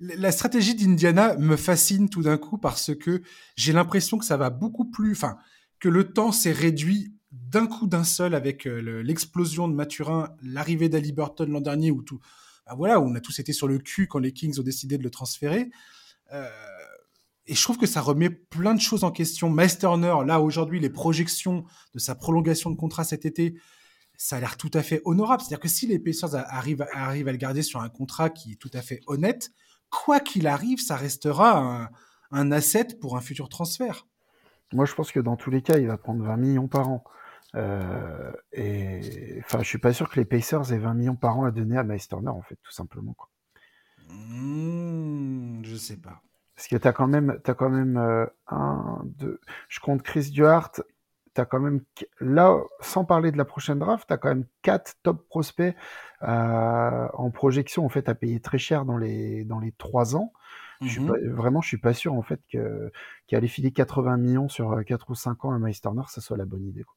[0.00, 3.22] la stratégie d'Indiana me fascine tout d'un coup parce que
[3.56, 5.36] j'ai l'impression que ça va beaucoup plus, enfin
[5.80, 10.88] que le temps s'est réduit d'un coup d'un seul avec euh, l'explosion de Maturin, l'arrivée
[10.88, 12.20] d'Ali Burton l'an dernier où tout,
[12.66, 15.02] bah voilà, on a tous été sur le cul quand les Kings ont décidé de
[15.02, 15.70] le transférer.
[16.32, 16.48] Euh,
[17.46, 19.50] et je trouve que ça remet plein de choses en question.
[19.50, 21.64] Miles Turner, là aujourd'hui, les projections
[21.94, 23.56] de sa prolongation de contrat cet été,
[24.20, 25.40] ça a l'air tout à fait honorable.
[25.40, 28.56] C'est-à-dire que si les Pacers arrivent, arrivent à le garder sur un contrat qui est
[28.56, 29.50] tout à fait honnête,
[29.88, 31.88] quoi qu'il arrive, ça restera
[32.30, 34.06] un, asset pour un futur transfert.
[34.74, 37.02] Moi, je pense que dans tous les cas, il va prendre 20 millions par an.
[37.54, 41.46] Euh, et enfin, je suis pas sûr que les Pacers aient 20 millions par an
[41.46, 43.14] à donner à Miles Turner, en fait, tout simplement.
[43.14, 43.30] Quoi.
[44.10, 46.20] Hmm, je sais pas.
[46.54, 49.40] Parce que tu as quand même, as quand même euh, un, deux.
[49.68, 50.72] Je compte Chris Duhart.
[51.36, 51.80] As quand même,
[52.20, 55.74] là, sans parler de la prochaine draft, tu as quand même quatre top prospects
[56.22, 60.32] euh, en projection, en fait, à payer très cher dans les, dans les trois ans.
[60.82, 61.32] Je suis pas, mhm.
[61.34, 62.40] vraiment, je suis pas sûr, en fait,
[63.26, 66.46] qu'aller filer 80 millions sur 4 ou 5 ans à Miles Turner, ça soit la
[66.46, 66.82] bonne idée.
[66.82, 66.94] Quoi.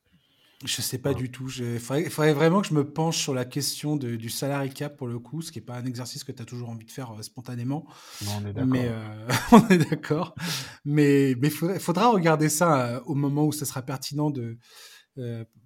[0.63, 1.49] Je sais pas du tout.
[1.59, 5.19] Il faudrait, vraiment que je me penche sur la question du salary cap pour le
[5.19, 7.21] coup, ce qui n'est pas un exercice que tu as toujours envie de faire euh,
[7.21, 7.85] spontanément.
[8.27, 8.67] on est d'accord.
[8.67, 10.35] Mais euh, on est d'accord.
[10.85, 14.57] Mais il faudra, regarder ça euh, au moment où ça sera pertinent de,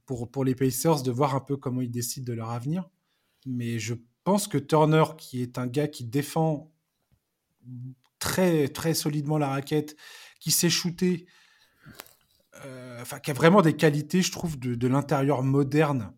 [0.06, 2.90] pour, pour les Pacers de voir un peu comment ils décident de leur avenir.
[3.46, 3.94] Mais je
[4.24, 6.72] pense que Turner, qui est un gars qui défend
[8.20, 9.96] très, très solidement la raquette,
[10.40, 11.32] qui sait shooter, euh,
[13.02, 16.14] enfin, qui a vraiment des qualités, je trouve, de, l'intérieur moderne.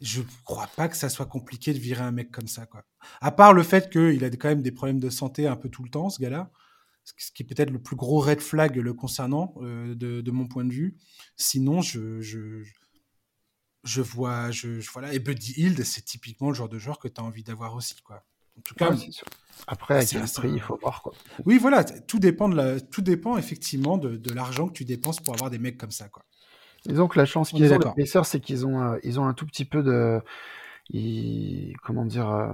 [0.00, 2.84] Je crois pas que ça soit compliqué de virer un mec comme ça, quoi.
[3.20, 5.82] À part le fait qu'il a quand même des problèmes de santé un peu tout
[5.82, 6.50] le temps, ce gars-là,
[7.04, 10.64] ce qui est peut-être le plus gros red flag le concernant, euh, de, mon point
[10.64, 10.96] de vue.
[11.36, 16.98] Sinon, je, je, vois, je, voilà, et Buddy Hield, c'est typiquement le genre de joueur
[16.98, 18.24] que tu as envie d'avoir aussi, quoi.
[18.58, 18.90] En tout cas,
[19.66, 21.12] après, avec le prix, il faut voir quoi.
[21.46, 25.20] Oui, voilà, tout dépend de la, tout dépend effectivement de, de l'argent que tu dépenses
[25.20, 26.22] pour avoir des mecs comme ça, quoi.
[26.86, 29.32] Disons que la chance qu'ils ont, les sœurs, c'est qu'ils ont, euh, ils ont un
[29.32, 30.20] tout petit peu de,
[31.82, 32.52] comment dire, euh,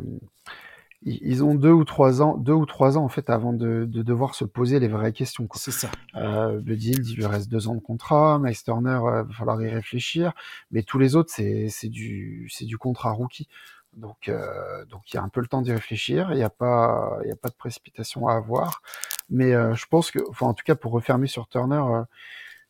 [1.02, 4.02] ils, ont deux ou trois ans, deux ou trois ans en fait avant de, de
[4.02, 5.48] devoir se poser les vraies questions.
[5.54, 5.90] C'est ça.
[6.14, 8.38] Euh, le deal, il lui reste deux ans de contrat.
[8.38, 10.32] Miles Turner, il va falloir y réfléchir.
[10.70, 13.48] Mais tous les autres, c'est, c'est du, c'est du contrat rookie.
[13.94, 16.28] Donc, euh, donc il y a un peu le temps d'y réfléchir.
[16.32, 18.82] Il n'y a pas, il y a pas de précipitation à avoir.
[19.28, 22.02] Mais euh, je pense que, enfin, en tout cas, pour refermer sur Turner, euh,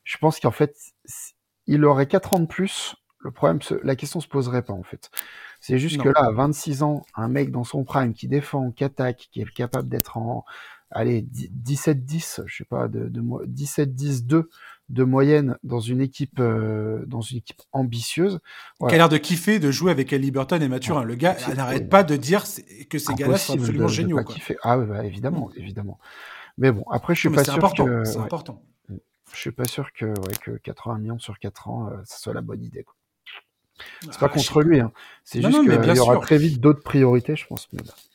[0.05, 0.77] je pense qu'en fait,
[1.67, 2.97] il aurait 4 ans de plus.
[3.19, 5.11] Le problème, la question se poserait pas en fait.
[5.61, 8.83] C'est juste que là, à 26 ans, un mec dans son prime qui défend, qui
[8.83, 10.47] attaque, qui est capable d'être en,
[10.91, 14.45] allez, 17-10, je sais pas, de, de 17-10-2
[14.91, 18.41] de moyenne dans une équipe, euh, dans une équipe ambitieuse.
[18.81, 21.05] Qui a l'air de kiffer de jouer avec Ali Burton et Mathurin.
[21.05, 22.45] le gars n'arrête pas de dire
[22.91, 24.23] que ces gars-là sont absolument géniaux.
[24.25, 24.35] Quoi.
[24.63, 25.61] Ah oui, bah, évidemment, mm.
[25.61, 25.99] évidemment.
[26.59, 28.05] Mais bon, après, je suis pas sûr que.
[28.05, 28.63] C'est important.
[28.89, 28.97] Mm.
[29.33, 32.35] Je suis pas sûr que, ouais, que 80 millions sur 4 ans, euh, ce soit
[32.35, 32.83] la bonne idée.
[32.83, 32.95] Quoi.
[34.03, 34.93] C'est pas ah, contre lui, hein.
[35.25, 37.67] c'est juste qu'il y aura très vite d'autres priorités, je pense.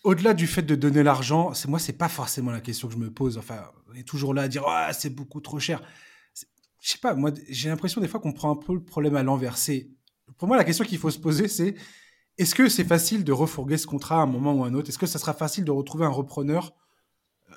[0.04, 3.00] Au-delà du fait de donner l'argent, c'est moi, c'est pas forcément la question que je
[3.00, 3.40] me pose.
[3.40, 5.82] Enfin, on est toujours là à dire, ah, c'est beaucoup trop cher
[6.86, 9.24] je sais pas, moi, j'ai l'impression des fois qu'on prend un peu le problème à
[9.24, 9.56] l'envers.
[10.38, 11.74] pour moi, la question qu'il faut se poser, c'est
[12.38, 14.90] est-ce que c'est facile de refourguer ce contrat à un moment ou à un autre?
[14.90, 16.76] Est-ce que ça sera facile de retrouver un repreneur
[17.50, 17.56] euh,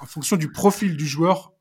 [0.00, 1.52] en fonction du profil du joueur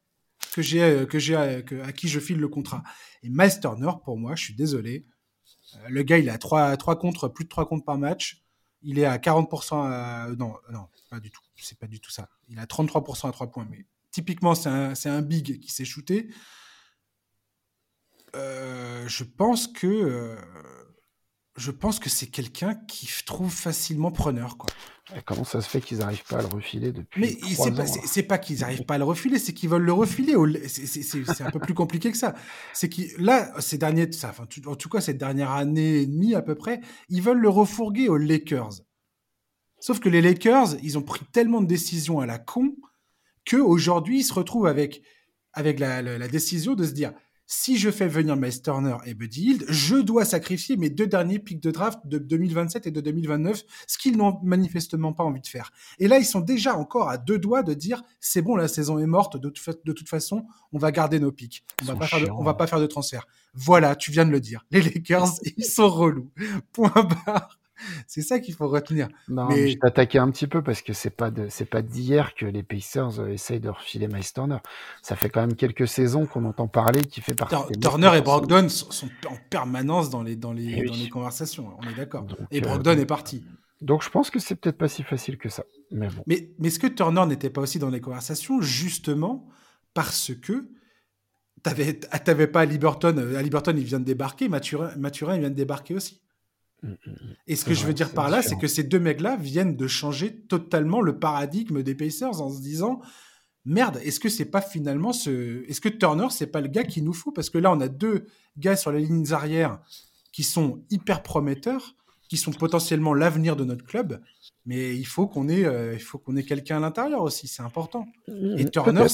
[0.56, 2.82] que j'ai, que j'ai, à qui je file le contrat?
[3.22, 3.60] Et Miles
[4.04, 5.06] pour moi, je suis désolé.
[5.90, 8.44] Le gars, il a 3, 3 contre, plus de 3 contre par match.
[8.82, 10.30] Il est à 40% à...
[10.36, 11.42] Non, non, pas du tout.
[11.58, 12.28] C'est pas du tout ça.
[12.48, 13.68] Il a 33% à 3 points.
[13.70, 16.32] Mais typiquement, c'est un, un, big qui s'est shooté.
[18.36, 20.36] Euh, je pense que euh,
[21.56, 24.70] je pense que c'est quelqu'un qui trouve facilement preneur quoi.
[25.26, 27.38] comment ça se fait qu'ils n'arrivent pas à le refiler depuis Mais
[28.04, 30.36] c'est pas, pas qu'ils n'arrivent pas à le refiler, c'est qu'ils veulent le refiler.
[30.68, 32.34] C'est un peu plus compliqué que ça.
[32.74, 36.56] C'est là, ces derniers, enfin, en tout cas cette dernière année et demie à peu
[36.56, 38.82] près, ils veulent le refourguer aux Lakers.
[39.80, 42.76] Sauf que les Lakers, ils ont pris tellement de décisions à la con
[43.46, 45.04] que aujourd'hui ils se retrouvent avec
[45.52, 47.14] avec la décision de se dire
[47.46, 51.40] si je fais venir Miles Turner et Buddy Hield, je dois sacrifier mes deux derniers
[51.40, 55.48] pics de draft de 2027 et de 2029, ce qu'ils n'ont manifestement pas envie de
[55.48, 55.72] faire.
[56.00, 58.98] Et là, ils sont déjà encore à deux doigts de dire c'est bon, la saison
[58.98, 61.64] est morte, de, toute façon, on va garder nos pics.
[61.82, 63.28] On va, pas faire de, on va pas faire de transfert.
[63.54, 64.66] Voilà, tu viens de le dire.
[64.72, 66.32] Les Lakers, ils sont relous.
[66.72, 67.60] Point barre.
[68.08, 69.08] C'est ça qu'il faut retenir.
[69.28, 72.34] Non, mais, je t'attaquais un petit peu parce que c'est pas de, c'est pas d'hier
[72.36, 74.58] que les Pacers euh, essayent de refiler Miles Turner.
[75.02, 77.56] Ça fait quand même quelques saisons qu'on entend parler, qui fait partie.
[77.80, 81.72] Turner et Brogdon sont en permanence dans les dans les, eh dans les conversations.
[81.80, 82.26] On est d'accord.
[82.52, 83.44] Et euh, Brogdon est parti.
[83.82, 85.66] Donc je pense que c'est peut-être pas si facile que ça.
[85.92, 86.24] Mais bon.
[86.26, 89.48] Mais, mais est-ce que Turner n'était pas aussi dans les conversations justement
[89.94, 90.70] parce que
[91.64, 95.50] t'avais t'avais pas à Liberton, à Liberton il vient de débarquer, Mathurin, Mathurin il vient
[95.50, 96.23] de débarquer aussi.
[96.84, 97.36] Mm, mm, mm.
[97.48, 99.88] Et ce que je veux dire par là, c'est que ces deux mecs-là viennent de
[99.88, 103.02] changer totalement le paradigme des Pacers en se disant
[103.66, 105.64] merde, est-ce que c'est pas finalement ce.
[105.70, 107.88] Est-ce que Turner, c'est pas le gars qu'il nous faut Parce que là, on a
[107.88, 108.26] deux
[108.58, 109.80] gars sur les lignes arrières
[110.32, 111.96] qui sont hyper prometteurs,
[112.28, 114.20] qui sont potentiellement l'avenir de notre club,
[114.66, 117.64] mais il faut qu'on ait, euh, il faut qu'on ait quelqu'un à l'intérieur aussi, c'est
[117.64, 118.08] important.
[118.58, 119.06] Et Turner,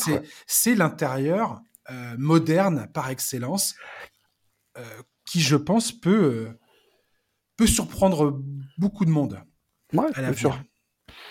[0.48, 1.62] c'est l'intérieur
[1.92, 3.76] euh, moderne par excellence,
[4.78, 4.84] euh,
[5.26, 6.50] qui, je pense, peut
[7.60, 8.40] peut surprendre
[8.78, 9.42] beaucoup de monde.
[9.94, 10.58] Ouais, bien sûr.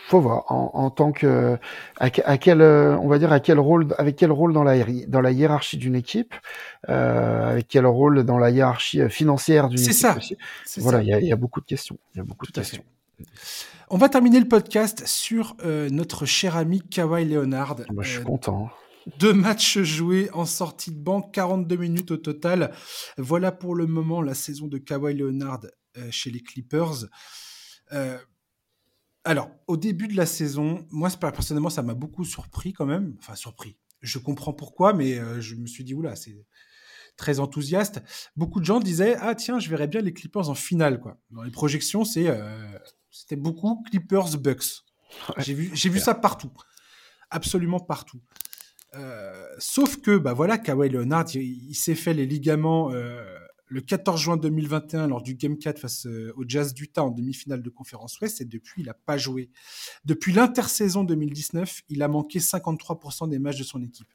[0.09, 1.59] Faut voir en, tant que
[1.99, 5.33] à, quel on va dire à quel rôle avec quel rôle dans la dans la
[5.33, 6.35] hiérarchie d'une équipe
[6.89, 10.17] euh, avec quel rôle dans la hiérarchie euh, financière d'une équipe ça.
[10.17, 10.37] aussi.
[10.79, 11.99] Voilà, il y, a beaucoup de questions.
[12.15, 12.83] Il y a beaucoup de questions.
[13.89, 17.77] On va terminer le podcast sur euh, notre cher ami Kawhi Leonard.
[17.91, 18.71] Moi, je suis content.
[19.19, 22.73] Deux matchs joués en sortie de banque, 42 minutes au total.
[23.17, 25.69] Voilà pour le moment la saison de Kawhi Leonard euh,
[26.11, 27.07] chez les Clippers.
[27.93, 28.19] Euh,
[29.25, 33.17] alors, au début de la saison, moi, personnellement, ça m'a beaucoup surpris quand même.
[33.19, 33.77] Enfin, surpris.
[34.01, 36.37] Je comprends pourquoi, mais euh, je me suis dit, oula, c'est
[37.17, 38.01] très enthousiaste.
[38.37, 41.01] Beaucoup de gens disaient, ah tiens, je verrais bien les Clippers en finale.
[41.01, 41.21] Quoi.
[41.31, 42.29] Dans les projections, c'est,
[43.11, 44.85] c'était beaucoup Clippers-Bucks.
[45.39, 46.53] j'ai vu, j'ai vu ça partout.
[47.31, 48.21] Absolument partout.
[49.59, 52.93] sauf que, bah voilà, Kawhi Leonard, il, s'est fait les ligaments
[53.69, 57.63] le 14 juin 2021 lors du Game 4 face euh, au Jazz d'Utah en demi-finale
[57.63, 59.51] de conférence Ouest et depuis il n'a pas joué.
[60.05, 64.09] Depuis l'intersaison 2019, il a manqué 53% des matchs de son équipe.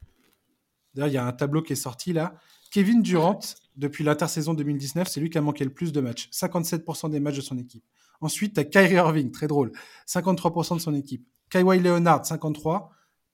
[0.93, 2.35] D'ailleurs, il y a un tableau qui est sorti là.
[2.71, 3.39] Kevin Durant,
[3.75, 6.29] depuis l'intersaison 2019, c'est lui qui a manqué le plus de matchs.
[6.31, 7.83] 57% des matchs de son équipe.
[8.21, 9.71] Ensuite, tu as Kyrie Irving, très drôle.
[10.07, 11.27] 53% de son équipe.
[11.49, 12.87] Kawhi Leonard, 53%.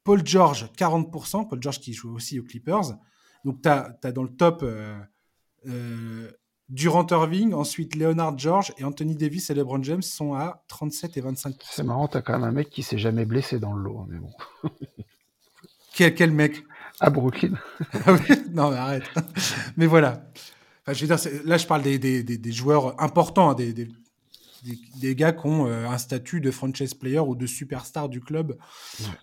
[0.04, 1.48] Paul George, 40%.
[1.48, 2.98] Paul George qui joue aussi aux Clippers.
[3.46, 4.64] Donc, tu as, dans le top...
[4.64, 4.98] Euh,
[5.68, 6.32] euh,
[6.70, 11.22] Durant Irving, ensuite Leonard George et Anthony Davis et LeBron James sont à 37 et
[11.22, 14.06] 25 C'est marrant, t'as quand même un mec qui s'est jamais blessé dans le lot,
[14.08, 14.30] mais bon.
[15.96, 16.64] quel, quel mec?
[17.00, 17.54] À Brooklyn.
[18.06, 18.16] Ah
[18.52, 19.04] non, mais arrête.
[19.78, 20.30] mais voilà.
[20.84, 25.16] Enfin, je veux dire, là, je parle des, des, des, joueurs importants, hein, des, des,
[25.16, 28.58] gars qui ont euh, un statut de franchise player ou de superstar du club,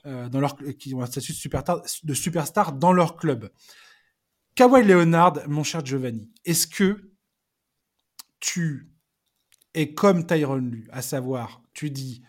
[0.04, 3.50] euh, dans leur, qui ont un statut de superstar, de superstar dans leur club.
[4.56, 7.12] Kawhi Leonard, mon cher Giovanni, est-ce que
[8.40, 8.90] tu
[9.74, 12.22] es comme Tyron Lu, à savoir, tu dis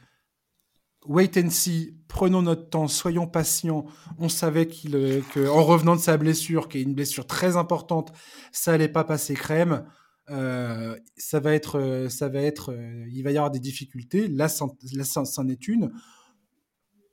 [1.05, 3.85] wait and see, prenons notre temps, soyons patients.
[4.19, 8.11] On savait euh, qu'en revenant de sa blessure, qui est une blessure très importante,
[8.51, 9.85] ça allait pas passer crème.
[10.29, 12.77] Euh, ça va être, euh, ça va être,
[13.09, 14.27] il va y avoir des difficultés.
[14.27, 14.47] Là,
[14.91, 15.93] là c'en est une.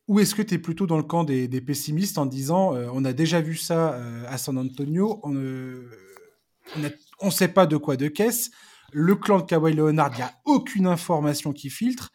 [0.06, 3.04] Ou est-ce que tu es plutôt dans le camp des, pessimistes en disant euh, on
[3.04, 8.08] a déjà vu ça euh, à San Antonio, on ne sait pas de quoi de
[8.08, 8.50] caisse,
[8.92, 12.12] le clan de Kawhi Leonard, il n'y a aucune information qui filtre,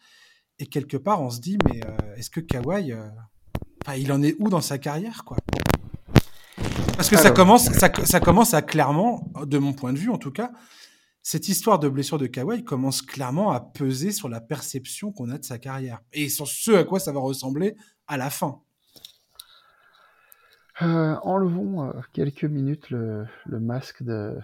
[0.60, 2.94] et quelque part on se dit mais euh, est-ce que Kawhi,
[3.96, 5.36] il en est où dans sa carrière quoi?
[6.96, 10.18] Parce que ça, commence, ça, ça commence à clairement, de mon point de vue en
[10.18, 10.52] tout cas,
[11.22, 15.38] cette histoire de blessure de Kawhi commence clairement à peser sur la perception qu'on a
[15.38, 18.60] de sa carrière et sur ce à quoi ça va ressembler à la fin.
[20.80, 24.38] enlevons quelques minutes le, masque de,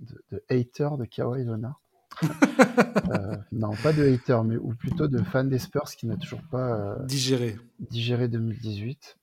[0.00, 1.80] de, hater de Kawhi Leonard.
[3.52, 6.96] non, pas de hater, mais ou plutôt de fan des Spurs qui n'a toujours pas
[7.04, 7.56] digéré.
[7.78, 9.18] digéré 2018.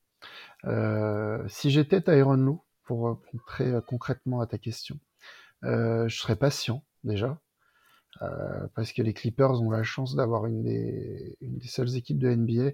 [1.48, 4.98] si j'étais Tyron Lou, pour très concrètement à ta question,
[5.66, 7.39] je serais patient déjà.
[8.76, 12.30] parce que les Clippers ont la chance d'avoir une des, une des seules équipes de
[12.30, 12.72] NBA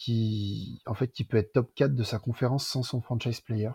[0.00, 3.70] qui, en fait, qui peut être top 4 de sa conférence sans son franchise player.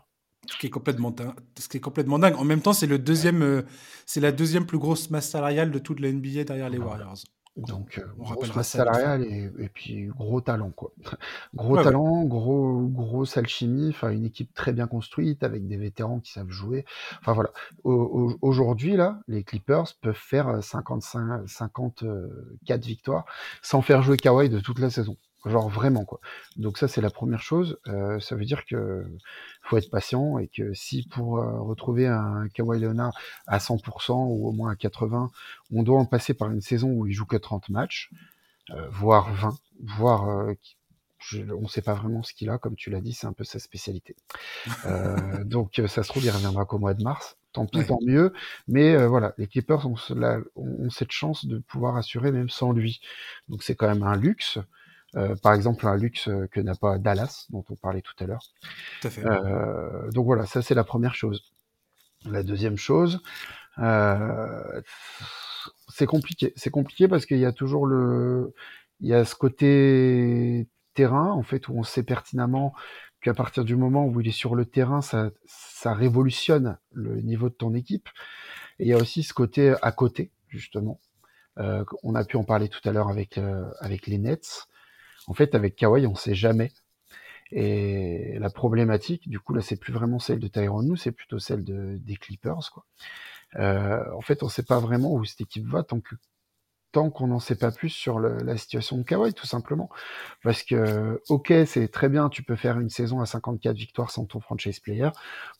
[0.49, 1.15] Ce qui est complètement,
[1.57, 2.35] ce qui est complètement dingue.
[2.35, 3.61] En même temps, c'est le deuxième, euh,
[4.05, 7.17] c'est la deuxième plus grosse masse salariale de toute la NBA derrière les Warriors.
[7.55, 10.91] Donc, euh, on rappelle masse salariale et, et, puis gros talent, quoi.
[11.55, 16.33] gros talent, gros, grosse alchimie, enfin, une équipe très bien construite avec des vétérans qui
[16.33, 16.85] savent jouer.
[17.21, 17.51] Enfin, voilà.
[17.83, 23.25] Aujourd'hui, là, les Clippers peuvent faire 55, 54 victoires
[23.61, 25.15] sans faire jouer Kawhi de toute la saison.
[25.45, 26.19] Genre vraiment quoi.
[26.57, 27.77] Donc ça c'est la première chose.
[27.87, 29.05] Euh, ça veut dire que
[29.61, 33.13] faut être patient et que si pour euh, retrouver un Kawhi Leonard
[33.45, 35.31] à 100% ou au moins à 80,
[35.71, 38.09] on doit en passer par une saison où il joue que 30 matchs,
[38.71, 40.47] euh, voire 20, voire
[41.33, 43.43] on ne sait pas vraiment ce qu'il a, comme tu l'as dit, c'est un peu
[43.43, 44.15] sa spécialité.
[45.45, 47.37] donc ça se trouve il reviendra qu'au mois de mars.
[47.51, 48.33] Tant pis, tant mieux.
[48.67, 49.95] Mais voilà, les Clippers ont,
[50.55, 52.99] ont cette chance de pouvoir assurer même sans lui.
[53.47, 54.59] Donc c'est quand même un luxe.
[55.15, 58.51] Euh, par exemple, un luxe que n'a pas Dallas, dont on parlait tout à l'heure.
[59.05, 61.53] Euh, donc voilà, ça c'est la première chose.
[62.25, 63.21] La deuxième chose,
[63.77, 64.81] euh,
[65.89, 66.53] c'est compliqué.
[66.55, 68.53] C'est compliqué parce qu'il y a toujours le,
[68.99, 72.73] il y a ce côté terrain en fait où on sait pertinemment
[73.21, 77.49] qu'à partir du moment où il est sur le terrain, ça, ça révolutionne le niveau
[77.49, 78.09] de ton équipe.
[78.79, 80.99] Et il y a aussi ce côté à côté justement.
[81.57, 83.39] Euh, on a pu en parler tout à l'heure avec
[83.79, 84.67] avec les Nets.
[85.27, 86.71] En fait, avec Kawhi, on sait jamais.
[87.51, 91.63] Et la problématique, du coup, là, c'est plus vraiment celle de Tyrone c'est plutôt celle
[91.63, 92.71] de, des Clippers.
[93.57, 97.55] Euh, en fait, on sait pas vraiment où cette équipe va tant qu'on n'en sait
[97.55, 99.89] pas plus sur la situation de Kawhi, tout simplement.
[100.43, 104.25] Parce que, ok, c'est très bien, tu peux faire une saison à 54 victoires sans
[104.25, 105.09] ton franchise player.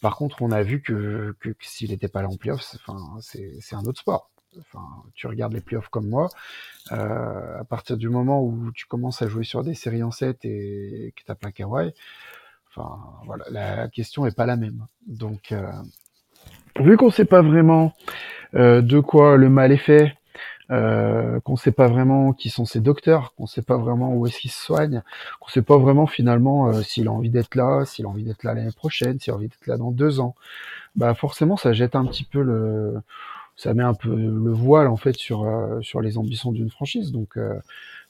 [0.01, 3.83] Par contre, on a vu que, s'il n'était pas là en playoffs, enfin, c'est un
[3.83, 6.29] autre sport enfin, tu regardes les playoffs comme moi,
[6.91, 10.45] euh, à partir du moment où tu commences à jouer sur des séries en 7
[10.45, 11.93] et, que tu plein Kawhi,
[12.69, 14.85] enfin, voilà, la question est pas la même.
[15.07, 15.71] Donc, euh,
[16.79, 17.93] vu qu'on sait pas vraiment
[18.55, 20.15] euh, de quoi le mal est fait,
[20.71, 24.39] euh, qu'on sait pas vraiment qui sont ses docteurs, qu'on sait pas vraiment où est-ce
[24.39, 25.03] qu'il se soigne,
[25.39, 28.43] qu'on sait pas vraiment finalement euh, s'il a envie d'être là, s'il a envie d'être
[28.43, 30.33] là l'année prochaine, s'il a envie d'être là dans deux ans,
[30.95, 32.95] bah forcément ça jette un petit peu le,
[33.55, 37.11] ça met un peu le voile en fait sur euh, sur les ambitions d'une franchise.
[37.11, 37.59] Donc euh,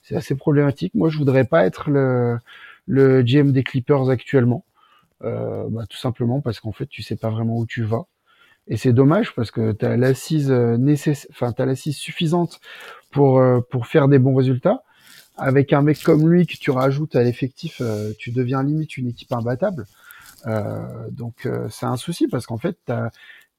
[0.02, 0.94] c'est assez problématique.
[0.94, 2.38] Moi, je voudrais pas être le
[2.86, 4.64] le GM des Clippers actuellement,
[5.24, 8.06] euh, bah, tout simplement parce qu'en fait, tu sais pas vraiment où tu vas.
[8.68, 12.60] Et c'est dommage parce que tu as l'assise nécessaire, enfin t'as l'assise suffisante
[13.12, 14.82] pour pour faire des bons résultats.
[15.38, 17.82] Avec un mec comme lui que tu rajoutes à l'effectif,
[18.18, 19.86] tu deviens limite une équipe imbattable.
[21.12, 23.10] donc c'est un souci parce qu'en fait, t'as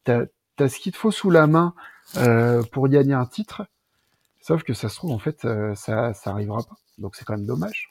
[0.08, 0.26] as,
[0.58, 1.74] t'as ce qu'il te faut sous la main
[2.18, 3.66] euh, pour gagner un titre.
[4.42, 6.78] Sauf que ça se trouve, en fait, euh, ça, ça arrivera pas.
[6.98, 7.90] Donc c'est quand même dommage.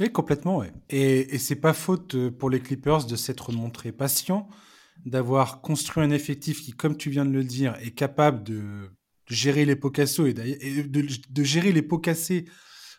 [0.00, 0.72] Oui, complètement, ouais.
[0.90, 4.48] Et, et c'est pas faute euh, pour les Clippers de s'être montré patient,
[5.04, 8.90] d'avoir construit un effectif qui, comme tu viens de le dire, est capable de,
[9.28, 12.44] gérer les pots cassés et, de, de, gérer les pots cassés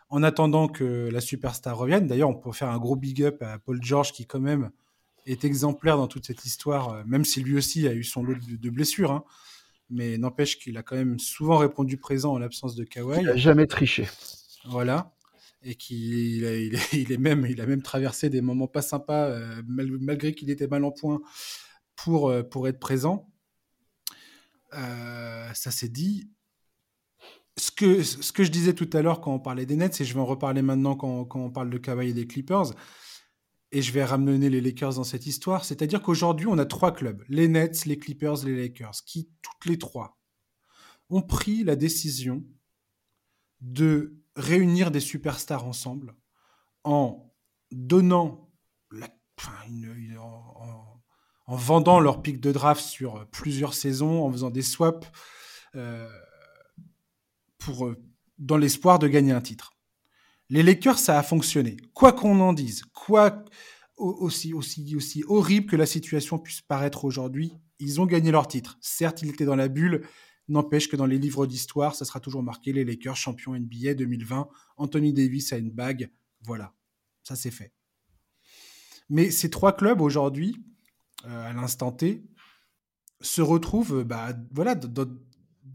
[0.10, 2.08] en attendant que la superstar revienne.
[2.08, 4.70] D'ailleurs, on peut faire un gros big up à Paul George qui, quand même,
[5.28, 8.36] est exemplaire dans toute cette histoire, euh, même si lui aussi a eu son lot
[8.36, 9.12] de, blessures.
[9.12, 9.24] Hein.
[9.90, 13.20] Mais n'empêche qu'il a quand même souvent répondu présent en l'absence de Kawhi.
[13.20, 14.08] Il n'a jamais triché.
[14.66, 15.14] Voilà.
[15.64, 16.44] Et qu'il
[16.94, 20.68] il, est même, il a même traversé des moments pas sympas, euh, malgré qu'il était
[20.68, 21.22] mal en point,
[21.96, 23.30] pour, euh, pour être présent.
[24.72, 26.30] ça s'est dit.
[27.60, 30.06] Ce que, ce que je disais tout à l'heure quand on parlait des Nets, et
[30.06, 32.74] je vais en reparler maintenant quand, quand on parle de Kawhi et des Clippers,
[33.72, 35.66] et je vais ramener les Lakers dans cette histoire.
[35.66, 39.78] C'est-à-dire qu'aujourd'hui, on a trois clubs, les Nets, les Clippers, les Lakers, qui, toutes les
[39.78, 40.18] trois,
[41.10, 42.44] ont pris la décision
[43.62, 46.16] de réunir des superstars ensemble
[46.84, 47.34] en
[47.72, 48.50] donnant,
[48.92, 49.10] la,
[50.20, 55.08] en, vendant leur pic de draft sur plusieurs saisons, en faisant des swaps,
[55.76, 56.10] euh,
[57.58, 57.98] pour, euh,
[58.38, 59.77] dans l'espoir de gagner un titre.
[60.50, 61.78] Les Lakers, ça a fonctionné.
[61.94, 63.44] Quoi qu'on en dise, quoi
[63.98, 64.54] aussi,
[65.28, 68.78] horrible que la situation puisse paraître aujourd'hui, ils ont gagné leur titre.
[68.80, 70.08] Certes, ils étaient dans la bulle,
[70.48, 74.48] n'empêche que dans les livres d'histoire, ça sera toujours marqué les Lakers champions NBA 2020.
[74.78, 76.12] Anthony Davis a une bague.
[76.42, 76.74] Voilà,
[77.24, 77.74] ça c'est fait.
[79.10, 80.56] Mais ces trois clubs aujourd'hui,
[81.24, 82.24] à l'instant T,
[83.22, 85.08] se retrouvent bah, voilà, dans,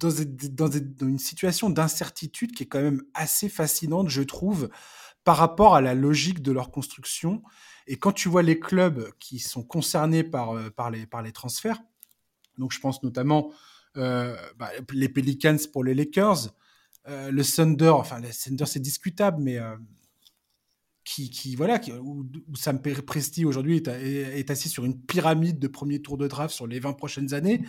[0.08, 4.68] dans, une situation d'incertitude qui est quand même assez fascinante, je trouve,
[5.24, 7.42] par rapport à la logique de leur construction.
[7.86, 11.80] Et quand tu vois les clubs qui sont concernés par, euh, les, transferts,
[12.58, 13.52] donc je pense notamment
[13.96, 16.54] euh, bah, les Pelicans pour les Lakers,
[17.08, 19.58] euh, le Thunder, enfin le Thunder c'est discutable, mais
[21.04, 22.24] qui, qui, voilà, où,
[22.54, 26.66] Sam Presti aujourd'hui est, est, assis sur une pyramide de premier tour de draft sur
[26.66, 27.62] les 20 prochaines années.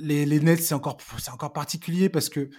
[0.00, 0.98] Les, Nets, c'est encore,
[1.32, 2.50] encore particulier parce que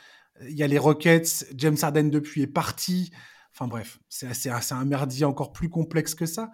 [0.47, 3.11] il y a les Rockets, James Harden depuis est parti.
[3.53, 6.51] Enfin bref, c'est assez, un merdier encore plus complexe que ça.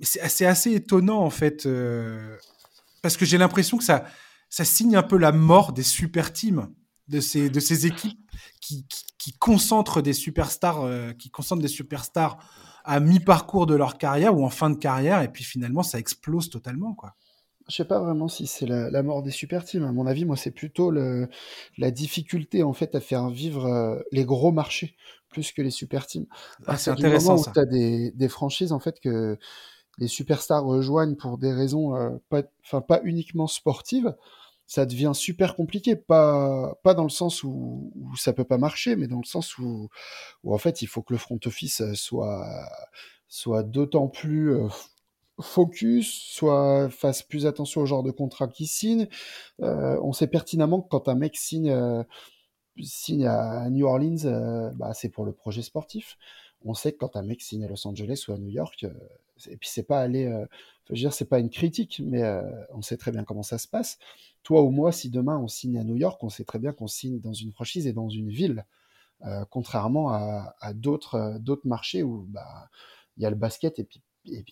[0.00, 2.36] C'est assez, étonnant en fait, euh,
[3.02, 4.04] parce que j'ai l'impression que ça,
[4.48, 6.72] ça signe un peu la mort des super teams,
[7.08, 8.86] de ces, de ces équipes qui,
[9.18, 12.38] qui, concentrent des superstars, euh, qui concentrent des superstars
[12.84, 16.48] à mi-parcours de leur carrière ou en fin de carrière, et puis finalement ça explose
[16.50, 17.14] totalement quoi.
[17.68, 19.84] Je sais pas vraiment si c'est la, mort des super teams.
[19.84, 21.28] À mon avis, moi, c'est plutôt le,
[21.76, 24.96] la difficulté en fait à faire vivre euh, les gros marchés
[25.28, 26.26] plus que les super teams.
[26.66, 27.52] Ah, c'est intéressant ça.
[27.52, 29.36] Tu as des, des, franchises en fait que
[29.98, 34.14] les superstars rejoignent pour des raisons euh, pas, enfin pas uniquement sportives.
[34.66, 38.96] Ça devient super compliqué, pas pas dans le sens où, où ça peut pas marcher,
[38.96, 39.88] mais dans le sens où,
[40.44, 42.46] où en fait il faut que le front office soit
[43.28, 44.68] soit d'autant plus euh,
[45.40, 49.08] focus, soit fasse plus attention au genre de contrat qu'il signe.
[49.62, 52.02] Euh, on sait pertinemment que quand un mec signe, euh,
[52.82, 56.18] signe à New Orleans, euh, bah, c'est pour le projet sportif.
[56.64, 58.84] On sait que quand un mec signe à Los Angeles ou à New York,
[59.48, 60.24] et puis c'est pas aller,
[60.86, 62.22] je veux dire, c'est pas une critique, mais
[62.74, 63.98] on sait très bien comment ça se passe.
[64.42, 66.88] Toi ou moi, si demain on signe à New York, on sait très bien qu'on
[66.88, 68.66] signe dans une franchise et dans une ville,
[69.50, 72.68] contrairement à, d'autres d'autres marchés où bah
[73.16, 74.02] il y a le basket et puis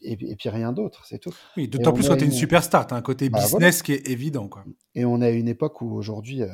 [0.03, 1.35] et, puis rien d'autre, c'est tout.
[1.57, 3.93] Oui, d'autant plus quand tu es une, superstar, tu as un côté bah, business qui
[3.93, 4.49] est évident.
[4.49, 4.65] Quoi.
[4.95, 6.49] Et on a une époque où aujourd'hui, euh,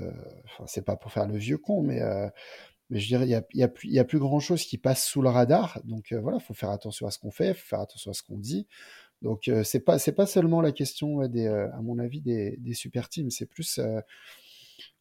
[0.66, 2.28] c'est pas pour faire le vieux con, mais, euh,
[2.90, 4.78] mais je dirais, il n'y a, y a, plus, y a plus grand chose qui
[4.78, 5.80] passe sous le radar.
[5.84, 8.10] Donc euh, voilà, il faut faire attention à ce qu'on fait, il faut faire attention
[8.10, 8.66] à ce qu'on dit.
[9.22, 13.08] Donc c'est pas, c'est pas seulement la question, des, à mon avis, des, des super
[13.08, 13.78] teams, c'est plus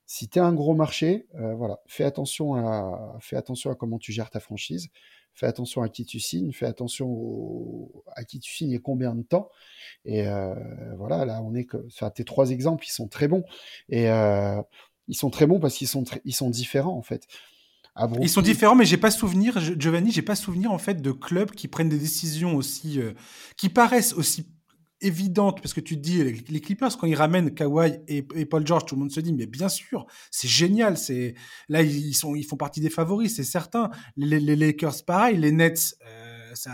[0.05, 4.11] si tu es un gros marché, voilà, fais attention, à, fais attention à comment tu
[4.11, 4.89] gères ta franchise
[5.34, 9.23] fais attention à qui tu signes, fais attention à qui tu signes et combien de
[9.23, 9.49] temps.
[10.05, 10.53] Et euh,
[10.97, 13.43] voilà, là, on est que, enfin, tes trois exemples, ils sont très bons.
[13.89, 14.61] Et euh,
[15.07, 17.27] ils sont très bons parce qu'ils sont, ils sont différents, en fait.
[18.21, 21.51] Ils sont différents, mais j'ai pas souvenir, Giovanni, j'ai pas souvenir en fait de clubs
[21.51, 23.11] qui prennent des décisions aussi, euh,
[23.57, 24.47] qui paraissent aussi
[25.01, 28.85] évidente, parce que tu te dis, les, Clippers, quand ils ramènent Kawhi et, Paul George,
[28.85, 30.97] tout le monde se dit, mais bien sûr, c'est génial.
[30.97, 31.35] C'est
[31.69, 33.89] Là, ils, sont, ils font partie des favoris, c'est certain.
[34.15, 35.37] Les, Lakers, pareil.
[35.37, 36.71] Les Nets, euh, ça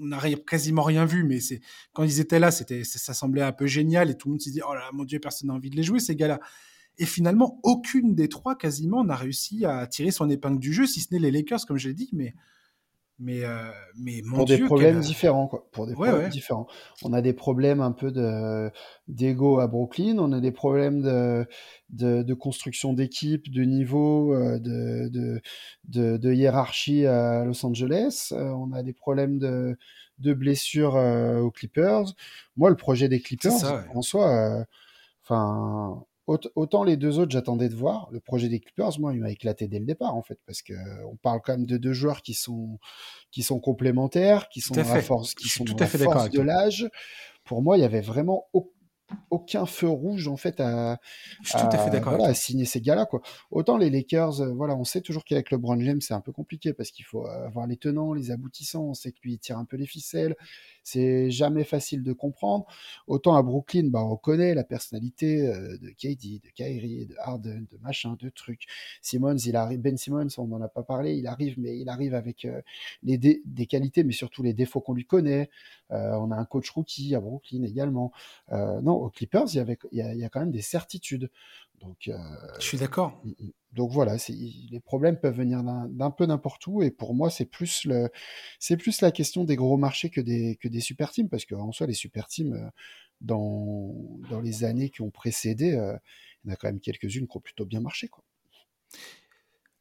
[0.00, 1.60] on n'a quasiment rien vu, mais c'est
[1.92, 4.50] quand ils étaient là, c'était, ça semblait un peu génial et tout le monde s'est
[4.50, 6.40] dit, oh là, mon Dieu, personne n'a envie de les jouer, ces gars-là.
[6.98, 11.00] Et finalement, aucune des trois, quasiment, n'a réussi à tirer son épingle du jeu, si
[11.00, 12.34] ce n'est les Lakers, comme je l'ai dit, mais
[13.18, 15.68] mais, euh, mais pour des problèmes différents, quoi.
[15.72, 16.66] Pour des problèmes différents.
[17.04, 18.70] On a des problèmes un peu de
[19.08, 20.18] d'ego à Brooklyn.
[20.18, 21.46] On a des problèmes de
[21.90, 25.40] de, de construction d'équipe, de niveau, euh, de, de,
[25.84, 28.30] de, de hiérarchie à Los Angeles.
[28.32, 29.76] Euh, on a des problèmes de
[30.18, 32.14] de blessures aux Clippers.
[32.56, 33.52] Moi, le projet des Clippers,
[33.94, 34.64] en soi,
[35.24, 38.08] enfin Autant les deux autres, j'attendais de voir.
[38.12, 40.74] Le projet des Clippers, moi, il m'a éclaté dès le départ, en fait, parce que
[41.04, 42.78] on parle quand même de deux joueurs qui sont
[43.32, 46.88] qui sont complémentaires, qui sont à force, qui sont tout à fait force de l'âge.
[47.44, 48.46] Pour moi, il y avait vraiment
[49.30, 50.98] aucun feu rouge en fait à,
[51.52, 53.20] à, signer ces gars-là quoi.
[53.50, 56.72] Autant les Lakers, euh, voilà, on sait toujours qu'avec LeBron James c'est un peu compliqué
[56.72, 58.84] parce qu'il faut avoir les tenants, les aboutissants.
[58.84, 60.36] On sait que lui il tire un peu les ficelles.
[60.82, 62.66] C'est jamais facile de comprendre.
[63.06, 67.66] Autant à Brooklyn, bah on connaît la personnalité euh, de KD, de Kyrie, de Harden,
[67.70, 68.66] de machin, de trucs.
[69.00, 69.80] Simmons, il arrive.
[69.80, 71.14] Ben Simmons, on n'en a pas parlé.
[71.14, 72.60] Il arrive, mais il arrive avec euh,
[73.02, 75.50] des qualités, mais surtout les défauts qu'on lui connaît.
[75.90, 78.12] on a un coach rookie à Brooklyn également.
[78.50, 81.30] non, aux Clippers, il y, a, quand même des certitudes.
[81.82, 82.16] Donc, euh,
[82.58, 83.22] je suis d'accord.
[83.72, 86.82] Donc voilà, les problèmes peuvent venir d'un peu n'importe où.
[86.82, 88.08] Et pour moi, c'est plus, le,
[88.78, 91.28] plus la question des gros marchés que des, que des super teams.
[91.28, 92.68] Parce qu'en soi, les super teams, euh,
[93.20, 93.94] dans,
[94.30, 95.96] dans les années qui ont précédé, euh,
[96.44, 98.08] il y en a quand même quelques-unes qui ont plutôt bien marché.
[98.08, 98.24] Quoi.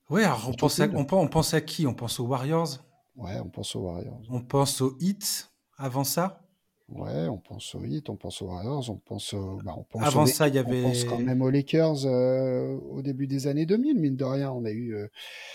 [0.09, 1.85] Ouais, alors on pense, à, on, on pense à qui?
[1.85, 2.83] On pense aux Warriors?
[3.15, 4.21] Ouais, on pense aux Warriors.
[4.29, 5.51] On pense aux Heat?
[5.77, 6.47] Avant ça?
[6.91, 9.33] Ouais, on pense aux Heat, on pense aux Warriors, on pense,
[9.63, 10.83] bah, on pense Avant ça, il y avait.
[10.83, 14.51] On pense quand même aux Lakers euh, au début des années 2000, mine de rien.
[14.51, 14.95] On a eu.
[14.95, 15.07] Euh,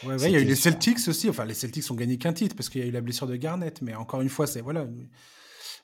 [0.06, 1.28] ouais, il y a eu les Celtics aussi.
[1.28, 3.36] Enfin, les Celtics ont gagné qu'un titre parce qu'il y a eu la blessure de
[3.36, 3.82] Garnett.
[3.82, 4.62] Mais encore une fois, c'est.
[4.62, 4.86] Voilà.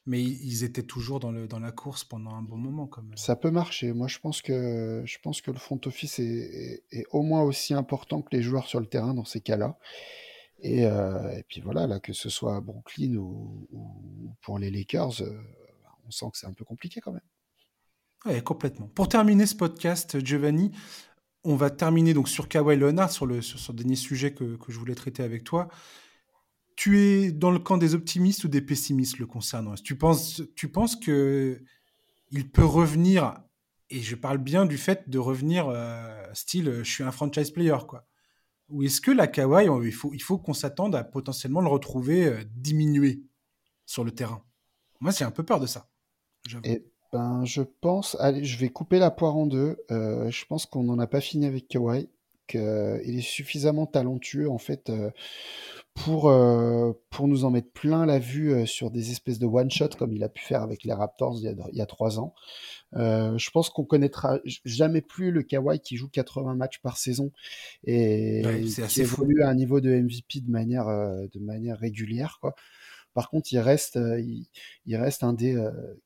[0.05, 3.17] Mais ils étaient toujours dans, le, dans la course pendant un bon moment, quand même.
[3.17, 3.93] Ça peut marcher.
[3.93, 7.73] Moi, je pense que, je pense que le front office est, est au moins aussi
[7.73, 9.79] important que les joueurs sur le terrain dans ces cas-là.
[10.65, 13.67] Euh, et, puis voilà, là, que ce soit à Brooklyn ou,
[14.43, 15.43] pour les Lakers, euh,
[16.07, 17.23] on sent que c'est un peu compliqué quand même.
[18.25, 18.89] Oui, complètement.
[18.89, 20.71] Pour terminer ce podcast, Giovanni,
[21.45, 23.41] on va terminer donc sur Kawhi Leonard, sur le,
[23.73, 25.69] dernier sujet que, je voulais traiter avec toi.
[26.77, 29.75] Tu es dans le camp des optimistes ou des pessimistes le concernant?
[29.75, 31.61] Tu penses, tu penses que
[32.53, 33.43] peut revenir,
[33.91, 37.77] et je parle bien du fait de revenir euh, style je suis un franchise player,
[37.87, 38.07] quoi
[38.73, 39.93] ou est-ce que la Kawhi, il
[40.23, 43.23] faut, qu'on s'attende à potentiellement le retrouver euh, diminué
[43.87, 44.43] sur le terrain?
[45.01, 45.89] Moi, j'ai un peu peur de ça.
[46.65, 49.77] Et ben, je pense, allez, je vais couper la poire en deux.
[49.91, 52.09] Euh, je pense qu'on n'en a pas fini avec Kawhi,
[52.47, 55.11] qu'il est suffisamment talentueux en fait euh,
[55.95, 56.33] pour,
[57.11, 60.29] pour nous en mettre plein la vue sur des espèces de one-shot comme il a
[60.29, 62.35] pu faire avec les Raptors il y a, il y a trois ans.
[62.95, 67.31] Euh, je pense qu'on connaîtra jamais plus le Kawhi qui joue 80 matchs par saison
[67.85, 68.43] et
[68.89, 72.39] qui évolue à un niveau de MVP de manière, euh, de manière régulière.
[72.41, 72.55] Quoi.
[73.15, 74.21] Par contre, il reste, euh,
[74.87, 75.57] il, reste un des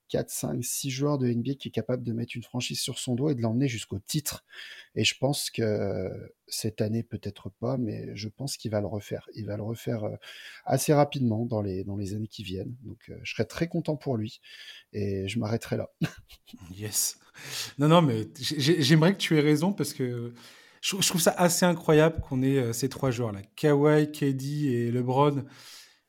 [0.09, 3.15] 4, 5, 6 joueurs de NBA qui est capable de mettre une franchise sur son
[3.15, 4.45] dos et de l'emmener jusqu'au titre.
[4.95, 6.11] Et je pense que
[6.49, 9.29] cette année, peut-être pas, mais je pense qu'il va le refaire.
[9.35, 10.05] Il va le refaire
[10.65, 12.75] assez rapidement dans les, dans les années qui viennent.
[12.83, 14.41] Donc, je serais très content pour lui
[14.93, 15.91] et je m'arrêterai là.
[16.71, 17.19] yes.
[17.79, 20.33] Non, non, mais j'aimerais que tu aies raison parce que
[20.81, 25.45] je, trouve ça assez incroyable qu'on ait ces trois joueurs-là, Kawhi, KD et LeBron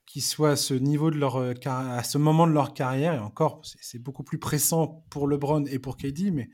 [0.07, 3.19] qui soient à ce niveau de leur euh, à ce moment de leur carrière et
[3.19, 6.49] encore c'est beaucoup plus pressant pour LeBron et pour KD mais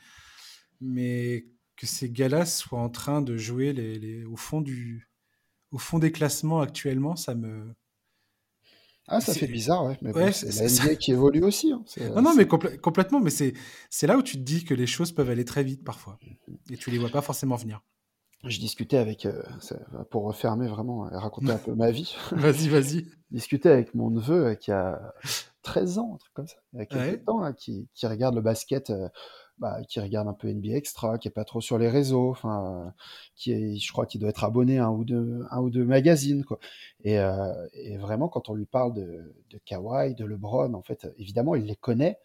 [0.81, 1.45] mais
[1.77, 5.07] que ces gars-là soient en train de jouer les, au fond du
[5.71, 7.73] au fond des classements actuellement ça me
[9.09, 9.97] ah, ça fait bizarre, ouais.
[10.01, 11.73] Mais c'est la NBA qui évolue aussi.
[11.73, 11.83] Hein.
[12.15, 13.19] Non, non, mais complètement.
[13.19, 16.17] Mais c'est là où tu te dis que les choses peuvent aller très vite parfois.
[16.71, 17.83] Et tu les vois pas forcément venir
[18.43, 19.41] je discutais avec, euh,
[20.09, 22.15] pour refermer vraiment et raconter un peu ma vie.
[22.31, 23.05] vas-y, vas-y.
[23.31, 25.13] discutais avec mon neveu euh, qui a
[25.63, 28.35] 13 ans, un truc comme ça, il y a quelques temps, là, qui, qui, regarde
[28.35, 29.07] le basket, euh,
[29.59, 32.93] bah, qui regarde un peu NBA Extra, qui est pas trop sur les réseaux, enfin,
[33.35, 35.85] qui est, je crois qu'il doit être abonné à un ou deux, un ou deux
[35.85, 36.59] magazines, quoi.
[37.03, 37.15] Et,
[37.73, 41.65] et vraiment, quand on lui parle de, de Kawhi, de LeBron, en fait, évidemment, il
[41.65, 42.19] les connaît,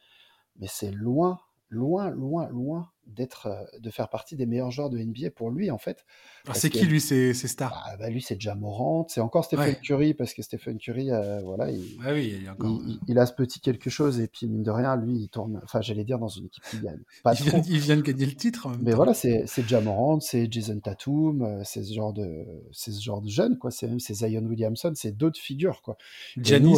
[0.58, 1.38] mais c'est loin,
[1.70, 5.70] loin, loin, loin d'être, euh, de faire partie des meilleurs joueurs de NBA pour lui,
[5.70, 6.04] en fait.
[6.46, 7.70] Ah, c'est qui, lui, c'est stars?
[7.70, 9.06] Bah, bah, Lui, c'est Jamorant.
[9.08, 12.80] C'est encore Stephen Curry, parce que Stephen Curry, euh, voilà, il, ah oui, il, encore...
[13.06, 15.80] il, a ce petit quelque chose, et puis, mine de rien, lui, il tourne, enfin,
[15.80, 17.00] j'allais dire, dans une équipe qui gagne.
[17.22, 18.68] Pas il, vient, il, vient, de gagner le titre.
[18.82, 23.20] Mais voilà, c'est Jamorant, c'est Jason Tatum, euh, c'est ce genre de, c'est ce genre
[23.20, 23.70] de jeunes, quoi.
[23.70, 25.96] C'est même, c'est Zion Williamson, c'est d'autres figures, quoi.
[26.36, 26.76] Janis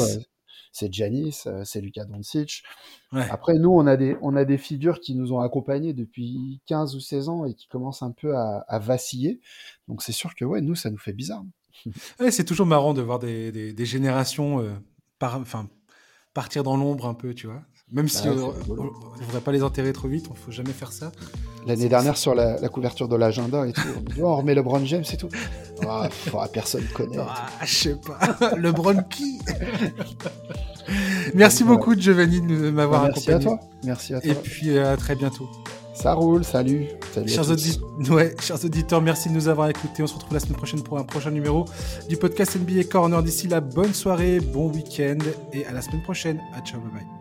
[0.73, 2.63] c'est Janis, euh, c'est Luka Doncic.
[3.13, 6.95] Après, nous, on a, des, on a des figures qui nous ont accompagnés depuis 15
[6.95, 9.41] ou 16 ans et qui commencent un peu à, vaciller.
[9.89, 11.43] Donc, c'est sûr que, ouais, nous, ça nous fait bizarre.
[12.31, 14.71] c'est toujours marrant de voir des, générations euh,
[16.35, 17.63] partir dans l'ombre un peu, tu vois.
[17.93, 18.35] Même si bah
[18.69, 21.11] on ne voudrait pas les enterrer trop vite, on ne faut jamais faire ça.
[21.67, 23.83] L'année dernière, sur la, couverture de l'agenda et tout,
[24.19, 25.29] on, oh, remet LeBron James et tout.
[25.87, 26.09] Ah,
[26.53, 27.19] personne connaît.
[27.19, 28.57] Ah, je sais pas.
[28.57, 29.41] LeBron qui?
[31.35, 33.45] Merci beaucoup, Giovanni, de m'avoir accompagné.
[33.45, 33.61] Merci à toi.
[33.85, 34.31] Merci à toi.
[34.31, 35.49] Et puis, à très bientôt.
[35.95, 36.87] Ça roule, salut.
[37.27, 37.45] chers,
[38.41, 40.03] chers, auditeurs, merci de nous avoir écoutés.
[40.03, 41.67] On se retrouve la semaine prochaine pour un prochain numéro
[42.09, 43.23] du podcast NBA Corner.
[43.23, 45.19] D'ici là, bonne soirée, bon week-end
[45.53, 46.41] et à la semaine prochaine.
[46.55, 47.20] À ciao, bye bye.